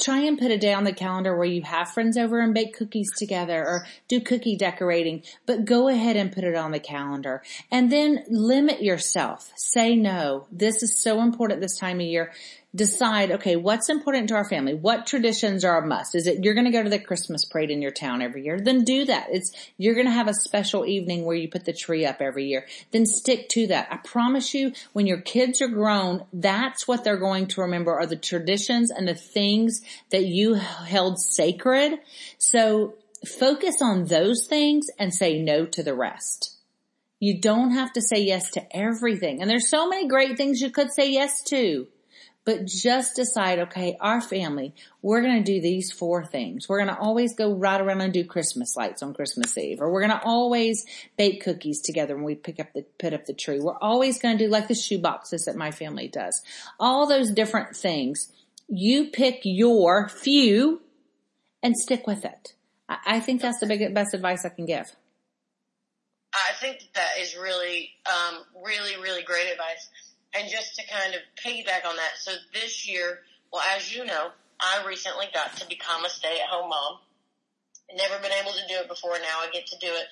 try 0.00 0.18
and 0.20 0.38
put 0.38 0.50
a 0.50 0.58
day 0.58 0.72
on 0.72 0.84
the 0.84 0.92
calendar 0.92 1.36
where 1.36 1.46
you 1.46 1.62
have 1.62 1.90
friends 1.90 2.16
over 2.16 2.40
and 2.40 2.52
bake 2.52 2.76
cookies 2.76 3.08
together 3.16 3.64
or 3.64 3.86
do 4.08 4.20
cookie 4.20 4.56
decorating, 4.56 5.22
but 5.46 5.64
go 5.64 5.88
ahead 5.88 6.16
and 6.16 6.32
put 6.32 6.42
it 6.42 6.56
on 6.56 6.72
the 6.72 6.80
calendar 6.80 7.42
and 7.70 7.90
then 7.92 8.24
limit 8.28 8.82
yourself. 8.82 9.52
Say 9.56 9.94
no. 9.94 10.46
This 10.50 10.82
is 10.82 11.02
so 11.02 11.20
important 11.20 11.60
this 11.60 11.78
time 11.78 12.00
of 12.00 12.06
year 12.06 12.32
decide, 12.76 13.32
okay, 13.32 13.56
what's 13.56 13.88
important 13.88 14.28
to 14.28 14.34
our 14.34 14.48
family? 14.48 14.74
What 14.74 15.06
traditions 15.06 15.64
are 15.64 15.78
a 15.82 15.86
must? 15.86 16.14
Is 16.14 16.26
it 16.26 16.44
you're 16.44 16.54
going 16.54 16.66
to 16.66 16.70
go 16.70 16.82
to 16.82 16.90
the 16.90 16.98
Christmas 16.98 17.44
parade 17.44 17.70
in 17.70 17.80
your 17.80 17.90
town 17.90 18.20
every 18.20 18.44
year? 18.44 18.60
Then 18.60 18.84
do 18.84 19.06
that. 19.06 19.28
It's, 19.30 19.50
you're 19.78 19.94
going 19.94 20.06
to 20.06 20.12
have 20.12 20.28
a 20.28 20.34
special 20.34 20.84
evening 20.84 21.24
where 21.24 21.36
you 21.36 21.48
put 21.48 21.64
the 21.64 21.72
tree 21.72 22.04
up 22.04 22.20
every 22.20 22.44
year. 22.46 22.66
Then 22.92 23.06
stick 23.06 23.48
to 23.50 23.66
that. 23.68 23.88
I 23.90 23.96
promise 23.96 24.52
you, 24.52 24.72
when 24.92 25.06
your 25.06 25.20
kids 25.20 25.62
are 25.62 25.68
grown, 25.68 26.24
that's 26.32 26.86
what 26.86 27.02
they're 27.02 27.16
going 27.16 27.46
to 27.48 27.62
remember 27.62 27.98
are 27.98 28.06
the 28.06 28.16
traditions 28.16 28.90
and 28.90 29.08
the 29.08 29.14
things 29.14 29.80
that 30.10 30.26
you 30.26 30.54
held 30.54 31.18
sacred. 31.18 31.98
So 32.38 32.94
focus 33.26 33.76
on 33.80 34.04
those 34.04 34.46
things 34.46 34.86
and 34.98 35.14
say 35.14 35.42
no 35.42 35.64
to 35.66 35.82
the 35.82 35.94
rest. 35.94 36.52
You 37.18 37.40
don't 37.40 37.70
have 37.70 37.94
to 37.94 38.02
say 38.02 38.20
yes 38.22 38.50
to 38.50 38.76
everything. 38.76 39.40
And 39.40 39.48
there's 39.48 39.70
so 39.70 39.88
many 39.88 40.06
great 40.06 40.36
things 40.36 40.60
you 40.60 40.70
could 40.70 40.92
say 40.92 41.10
yes 41.10 41.42
to 41.44 41.86
but 42.46 42.64
just 42.64 43.16
decide, 43.16 43.58
okay, 43.58 43.96
our 44.00 44.20
family, 44.20 44.72
we're 45.02 45.20
going 45.20 45.42
to 45.42 45.52
do 45.52 45.60
these 45.60 45.90
four 45.90 46.24
things. 46.24 46.68
We're 46.68 46.78
going 46.78 46.94
to 46.94 46.98
always 46.98 47.34
go 47.34 47.52
right 47.52 47.80
around 47.80 48.00
and 48.00 48.12
do 48.12 48.24
Christmas 48.24 48.76
lights 48.76 49.02
on 49.02 49.14
Christmas 49.14 49.58
Eve, 49.58 49.80
or 49.80 49.92
we're 49.92 50.06
going 50.06 50.18
to 50.18 50.24
always 50.24 50.86
bake 51.18 51.42
cookies 51.42 51.80
together 51.82 52.14
when 52.14 52.24
we 52.24 52.36
pick 52.36 52.60
up 52.60 52.72
the, 52.72 52.86
put 53.00 53.12
up 53.12 53.26
the 53.26 53.34
tree. 53.34 53.58
We're 53.58 53.76
always 53.78 54.20
going 54.20 54.38
to 54.38 54.44
do 54.44 54.48
like 54.48 54.68
the 54.68 54.76
shoe 54.76 55.00
boxes 55.00 55.44
that 55.46 55.56
my 55.56 55.72
family 55.72 56.06
does. 56.06 56.40
All 56.78 57.08
those 57.08 57.32
different 57.32 57.76
things. 57.76 58.32
You 58.68 59.10
pick 59.10 59.40
your 59.42 60.08
few 60.08 60.82
and 61.64 61.76
stick 61.76 62.06
with 62.06 62.24
it. 62.24 62.54
I, 62.88 62.98
I 63.06 63.20
think 63.20 63.42
that's 63.42 63.58
the 63.58 63.66
big, 63.66 63.92
best 63.92 64.14
advice 64.14 64.44
I 64.44 64.50
can 64.50 64.66
give. 64.66 64.94
I 66.32 66.52
think 66.60 66.78
that 66.94 67.18
is 67.20 67.36
really, 67.36 67.90
um, 68.06 68.42
really, 68.64 69.02
really 69.02 69.22
great 69.22 69.50
advice. 69.50 69.88
And 70.38 70.50
just 70.50 70.76
to 70.76 70.82
kind 70.86 71.14
of 71.14 71.20
piggyback 71.42 71.88
on 71.88 71.96
that, 71.96 72.12
so 72.18 72.32
this 72.52 72.88
year, 72.88 73.20
well, 73.52 73.62
as 73.76 73.94
you 73.94 74.04
know, 74.04 74.30
I 74.60 74.84
recently 74.86 75.26
got 75.32 75.56
to 75.58 75.68
become 75.68 76.04
a 76.04 76.10
stay-at-home 76.10 76.68
mom. 76.68 76.98
Never 77.94 78.20
been 78.20 78.32
able 78.32 78.52
to 78.52 78.66
do 78.68 78.74
it 78.80 78.88
before. 78.88 79.12
Now 79.12 79.40
I 79.40 79.48
get 79.52 79.66
to 79.68 79.78
do 79.78 79.86
it. 79.86 80.06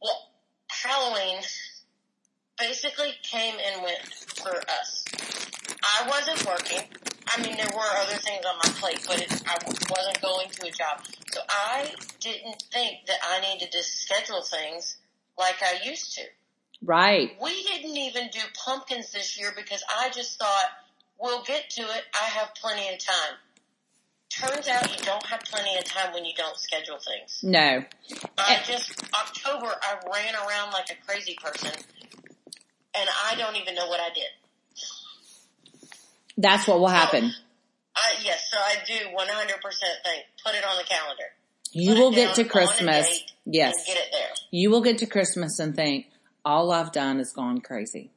Well, 0.00 0.30
Halloween 0.68 1.42
basically 2.58 3.12
came 3.22 3.54
and 3.54 3.82
went 3.82 3.98
for 4.42 4.56
us. 4.56 5.04
I 5.82 6.08
wasn't 6.08 6.46
working. 6.46 6.82
I 7.28 7.42
mean, 7.42 7.56
there 7.56 7.70
were 7.74 7.98
other 7.98 8.16
things 8.16 8.44
on 8.46 8.56
my 8.56 8.70
plate, 8.80 9.04
but 9.06 9.20
it, 9.20 9.30
I 9.46 9.58
wasn't 9.64 10.20
going 10.22 10.48
to 10.48 10.66
a 10.66 10.70
job. 10.70 11.04
So 11.30 11.40
I 11.48 11.92
didn't 12.20 12.62
think 12.72 13.06
that 13.06 13.18
I 13.22 13.40
needed 13.40 13.70
to 13.72 13.82
schedule 13.82 14.42
things 14.42 14.96
like 15.38 15.62
I 15.62 15.86
used 15.88 16.14
to. 16.16 16.22
Right. 16.82 17.36
We 17.42 17.62
didn't 17.64 17.96
even 17.96 18.28
do 18.32 18.40
pumpkins 18.64 19.12
this 19.12 19.38
year 19.38 19.52
because 19.56 19.82
I 19.98 20.10
just 20.10 20.38
thought, 20.38 20.64
we'll 21.20 21.42
get 21.42 21.70
to 21.70 21.82
it. 21.82 22.04
I 22.14 22.24
have 22.24 22.54
plenty 22.54 22.88
of 22.94 22.98
time. 22.98 23.36
Turns 24.30 24.68
out 24.68 24.98
you 24.98 25.04
don't 25.04 25.24
have 25.26 25.40
plenty 25.40 25.76
of 25.78 25.84
time 25.84 26.12
when 26.12 26.24
you 26.24 26.32
don't 26.36 26.56
schedule 26.56 26.98
things. 26.98 27.40
No. 27.42 27.82
I 28.36 28.60
just, 28.64 29.02
October, 29.14 29.66
I 29.66 29.94
ran 30.12 30.34
around 30.34 30.72
like 30.72 30.90
a 30.90 31.06
crazy 31.06 31.36
person 31.42 31.72
and 32.94 33.08
I 33.26 33.34
don't 33.36 33.56
even 33.56 33.74
know 33.74 33.88
what 33.88 34.00
I 34.00 34.10
did. 34.14 34.24
That's 36.36 36.68
what 36.68 36.78
will 36.78 36.88
happen. 36.88 37.30
So, 37.30 37.36
I, 37.96 38.14
yes, 38.22 38.48
so 38.50 38.58
I 38.58 38.76
do 38.86 38.94
100% 38.94 39.60
think, 40.04 40.24
put 40.44 40.54
it 40.54 40.64
on 40.64 40.76
the 40.76 40.84
calendar. 40.84 41.24
You 41.72 41.94
put 41.94 42.00
will 42.00 42.12
get 42.12 42.36
to 42.36 42.44
Christmas. 42.44 43.24
Yes. 43.44 43.74
get 43.86 43.96
it 43.96 44.08
there. 44.12 44.28
You 44.52 44.70
will 44.70 44.82
get 44.82 44.98
to 44.98 45.06
Christmas 45.06 45.58
and 45.58 45.74
think, 45.74 46.06
all 46.48 46.72
I've 46.72 46.92
done 46.92 47.20
is 47.20 47.30
gone 47.32 47.60
crazy. 47.60 48.10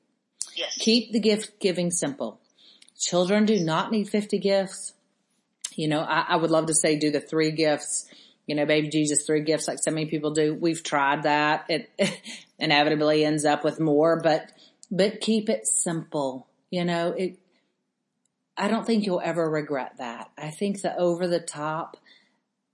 Yes. 0.55 0.77
Keep 0.79 1.11
the 1.11 1.19
gift 1.19 1.59
giving 1.59 1.91
simple. 1.91 2.39
Children 2.97 3.45
do 3.45 3.59
not 3.59 3.91
need 3.91 4.07
50 4.07 4.39
gifts. 4.39 4.93
You 5.75 5.89
know, 5.89 5.99
I, 5.99 6.25
I 6.29 6.35
would 6.37 6.49
love 6.49 6.67
to 6.67 6.73
say 6.73 6.97
do 6.97 7.11
the 7.11 7.19
three 7.19 7.51
gifts, 7.51 8.07
you 8.47 8.55
know, 8.55 8.65
baby 8.65 8.87
Jesus 8.87 9.25
three 9.25 9.41
gifts 9.43 9.67
like 9.67 9.79
so 9.81 9.91
many 9.91 10.05
people 10.05 10.31
do. 10.31 10.53
We've 10.53 10.81
tried 10.81 11.23
that. 11.23 11.65
It, 11.67 11.89
it 11.97 12.21
inevitably 12.59 13.25
ends 13.25 13.43
up 13.43 13.65
with 13.65 13.81
more, 13.81 14.21
but, 14.21 14.49
but 14.89 15.19
keep 15.19 15.49
it 15.49 15.67
simple. 15.67 16.47
You 16.69 16.85
know, 16.85 17.09
it, 17.11 17.37
I 18.55 18.69
don't 18.69 18.85
think 18.85 19.05
you'll 19.05 19.21
ever 19.21 19.49
regret 19.49 19.97
that. 19.97 20.31
I 20.37 20.51
think 20.51 20.81
the 20.81 20.95
over 20.95 21.27
the 21.27 21.39
top 21.41 21.97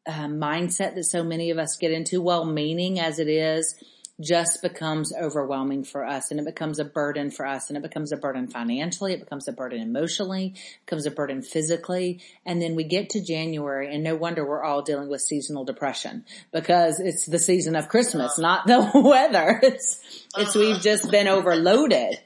uh, 0.05 0.27
mindset 0.27 0.93
that 0.93 1.05
so 1.05 1.23
many 1.23 1.49
of 1.49 1.57
us 1.57 1.77
get 1.77 1.91
into, 1.91 2.21
well 2.21 2.45
meaning 2.45 2.99
as 2.99 3.17
it 3.17 3.27
is, 3.27 3.75
just 4.19 4.63
becomes 4.63 5.13
overwhelming 5.13 5.83
for 5.83 6.03
us 6.03 6.31
and 6.31 6.39
it 6.39 6.45
becomes 6.45 6.79
a 6.79 6.85
burden 6.85 7.29
for 7.29 7.45
us 7.45 7.69
and 7.69 7.77
it 7.77 7.83
becomes 7.83 8.11
a 8.11 8.17
burden 8.17 8.47
financially. 8.47 9.13
It 9.13 9.19
becomes 9.19 9.47
a 9.47 9.51
burden 9.51 9.79
emotionally, 9.79 10.55
it 10.55 10.85
becomes 10.85 11.05
a 11.05 11.11
burden 11.11 11.43
physically. 11.43 12.21
And 12.45 12.61
then 12.61 12.75
we 12.75 12.83
get 12.83 13.11
to 13.11 13.23
January 13.23 13.93
and 13.93 14.03
no 14.03 14.15
wonder 14.15 14.45
we're 14.45 14.63
all 14.63 14.81
dealing 14.81 15.09
with 15.09 15.21
seasonal 15.21 15.65
depression 15.65 16.25
because 16.51 16.99
it's 16.99 17.27
the 17.27 17.39
season 17.39 17.75
of 17.75 17.89
Christmas, 17.89 18.39
uh-huh. 18.39 18.41
not 18.41 18.67
the 18.67 18.99
weather. 19.01 19.59
It's, 19.61 19.99
it's, 20.35 20.55
uh-huh. 20.55 20.59
we've 20.59 20.81
just 20.81 21.11
been 21.11 21.27
overloaded. 21.27 22.17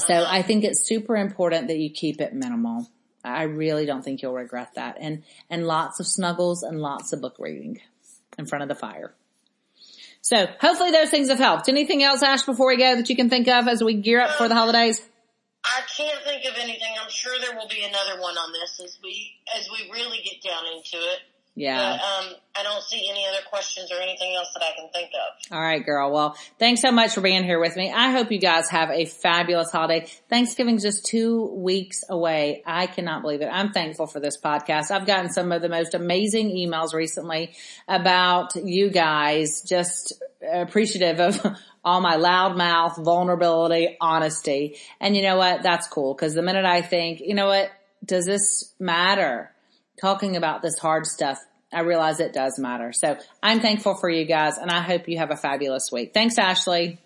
So 0.00 0.24
I 0.26 0.42
think 0.42 0.64
it's 0.64 0.86
super 0.86 1.16
important 1.16 1.68
that 1.68 1.78
you 1.78 1.90
keep 1.90 2.20
it 2.20 2.34
minimal. 2.34 2.88
I 3.24 3.44
really 3.44 3.86
don't 3.86 4.04
think 4.04 4.22
you'll 4.22 4.34
regret 4.34 4.74
that. 4.74 4.96
And, 5.00 5.22
and 5.48 5.66
lots 5.66 6.00
of 6.00 6.06
snuggles 6.06 6.62
and 6.62 6.80
lots 6.80 7.12
of 7.12 7.20
book 7.20 7.36
reading 7.38 7.80
in 8.38 8.46
front 8.46 8.62
of 8.62 8.68
the 8.68 8.74
fire. 8.74 9.14
So 10.26 10.48
hopefully 10.60 10.90
those 10.90 11.08
things 11.08 11.28
have 11.28 11.38
helped. 11.38 11.68
Anything 11.68 12.02
else, 12.02 12.20
Ash, 12.20 12.42
before 12.42 12.66
we 12.66 12.76
go 12.76 12.96
that 12.96 13.08
you 13.08 13.14
can 13.14 13.30
think 13.30 13.46
of 13.46 13.68
as 13.68 13.80
we 13.80 13.94
gear 13.94 14.20
up 14.20 14.32
for 14.32 14.48
the 14.48 14.54
uh, 14.54 14.58
holidays? 14.58 15.00
I 15.64 15.82
can't 15.96 16.20
think 16.24 16.44
of 16.46 16.58
anything. 16.58 16.94
I'm 17.00 17.08
sure 17.10 17.38
there 17.38 17.56
will 17.56 17.68
be 17.68 17.84
another 17.84 18.20
one 18.20 18.36
on 18.36 18.50
this 18.50 18.80
as 18.84 18.98
we 19.04 19.34
as 19.56 19.68
we 19.70 19.88
really 19.92 20.18
get 20.24 20.42
down 20.42 20.64
into 20.66 20.96
it. 20.96 21.20
Yeah. 21.56 21.96
But, 21.96 22.04
um, 22.04 22.34
I 22.58 22.62
don't 22.62 22.82
see 22.82 23.08
any 23.10 23.26
other 23.26 23.42
questions 23.50 23.90
or 23.90 23.96
anything 24.00 24.34
else 24.36 24.48
that 24.54 24.62
I 24.62 24.74
can 24.78 24.90
think 24.92 25.10
of. 25.14 25.56
All 25.56 25.60
right, 25.60 25.84
girl. 25.84 26.12
Well, 26.12 26.36
thanks 26.58 26.82
so 26.82 26.90
much 26.90 27.14
for 27.14 27.22
being 27.22 27.44
here 27.44 27.58
with 27.58 27.76
me. 27.76 27.90
I 27.90 28.10
hope 28.10 28.30
you 28.30 28.38
guys 28.38 28.68
have 28.70 28.90
a 28.90 29.06
fabulous 29.06 29.70
holiday. 29.70 30.06
Thanksgiving's 30.28 30.82
just 30.82 31.06
two 31.06 31.46
weeks 31.54 32.02
away. 32.10 32.62
I 32.66 32.86
cannot 32.86 33.22
believe 33.22 33.40
it. 33.40 33.48
I'm 33.50 33.72
thankful 33.72 34.06
for 34.06 34.20
this 34.20 34.38
podcast. 34.38 34.90
I've 34.90 35.06
gotten 35.06 35.30
some 35.30 35.50
of 35.50 35.62
the 35.62 35.70
most 35.70 35.94
amazing 35.94 36.50
emails 36.50 36.92
recently 36.92 37.54
about 37.88 38.54
you 38.56 38.90
guys 38.90 39.62
just 39.62 40.12
appreciative 40.46 41.20
of 41.20 41.56
all 41.84 42.02
my 42.02 42.16
loudmouth, 42.16 43.02
vulnerability, 43.02 43.96
honesty. 43.98 44.76
And 45.00 45.16
you 45.16 45.22
know 45.22 45.38
what? 45.38 45.62
That's 45.62 45.88
cool. 45.88 46.14
Cause 46.14 46.34
the 46.34 46.42
minute 46.42 46.66
I 46.66 46.82
think, 46.82 47.20
you 47.20 47.34
know 47.34 47.46
what? 47.46 47.70
Does 48.04 48.26
this 48.26 48.72
matter? 48.78 49.52
Talking 50.00 50.36
about 50.36 50.62
this 50.62 50.78
hard 50.78 51.06
stuff, 51.06 51.38
I 51.72 51.80
realize 51.80 52.20
it 52.20 52.32
does 52.32 52.58
matter. 52.58 52.92
So 52.92 53.16
I'm 53.42 53.60
thankful 53.60 53.94
for 53.94 54.08
you 54.08 54.24
guys 54.24 54.58
and 54.58 54.70
I 54.70 54.80
hope 54.80 55.08
you 55.08 55.18
have 55.18 55.30
a 55.30 55.36
fabulous 55.36 55.90
week. 55.90 56.14
Thanks, 56.14 56.38
Ashley. 56.38 56.98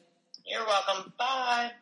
You're 0.47 0.67
welcome. 0.67 1.13
Bye. 1.19 1.73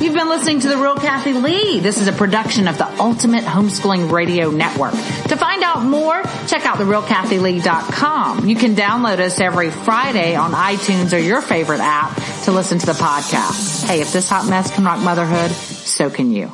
You've 0.00 0.14
been 0.14 0.28
listening 0.28 0.58
to 0.60 0.68
The 0.68 0.76
Real 0.76 0.96
Kathy 0.96 1.32
Lee. 1.34 1.78
This 1.78 1.98
is 1.98 2.08
a 2.08 2.12
production 2.12 2.66
of 2.66 2.76
the 2.78 3.00
Ultimate 3.00 3.44
Homeschooling 3.44 4.10
Radio 4.10 4.50
Network. 4.50 4.92
To 4.92 5.36
find 5.36 5.62
out 5.62 5.84
more, 5.84 6.20
check 6.48 6.66
out 6.66 6.78
therealkathylee.com. 6.78 8.48
You 8.48 8.56
can 8.56 8.74
download 8.74 9.20
us 9.20 9.38
every 9.38 9.70
Friday 9.70 10.34
on 10.34 10.50
iTunes 10.50 11.16
or 11.16 11.20
your 11.20 11.40
favorite 11.40 11.80
app 11.80 12.20
to 12.42 12.52
listen 12.52 12.78
to 12.80 12.86
the 12.86 12.92
podcast. 12.92 13.86
Hey, 13.86 14.00
if 14.00 14.12
this 14.12 14.28
hot 14.28 14.48
mess 14.48 14.74
can 14.74 14.84
rock 14.84 14.98
motherhood, 14.98 15.52
so 15.52 16.10
can 16.10 16.32
you. 16.32 16.50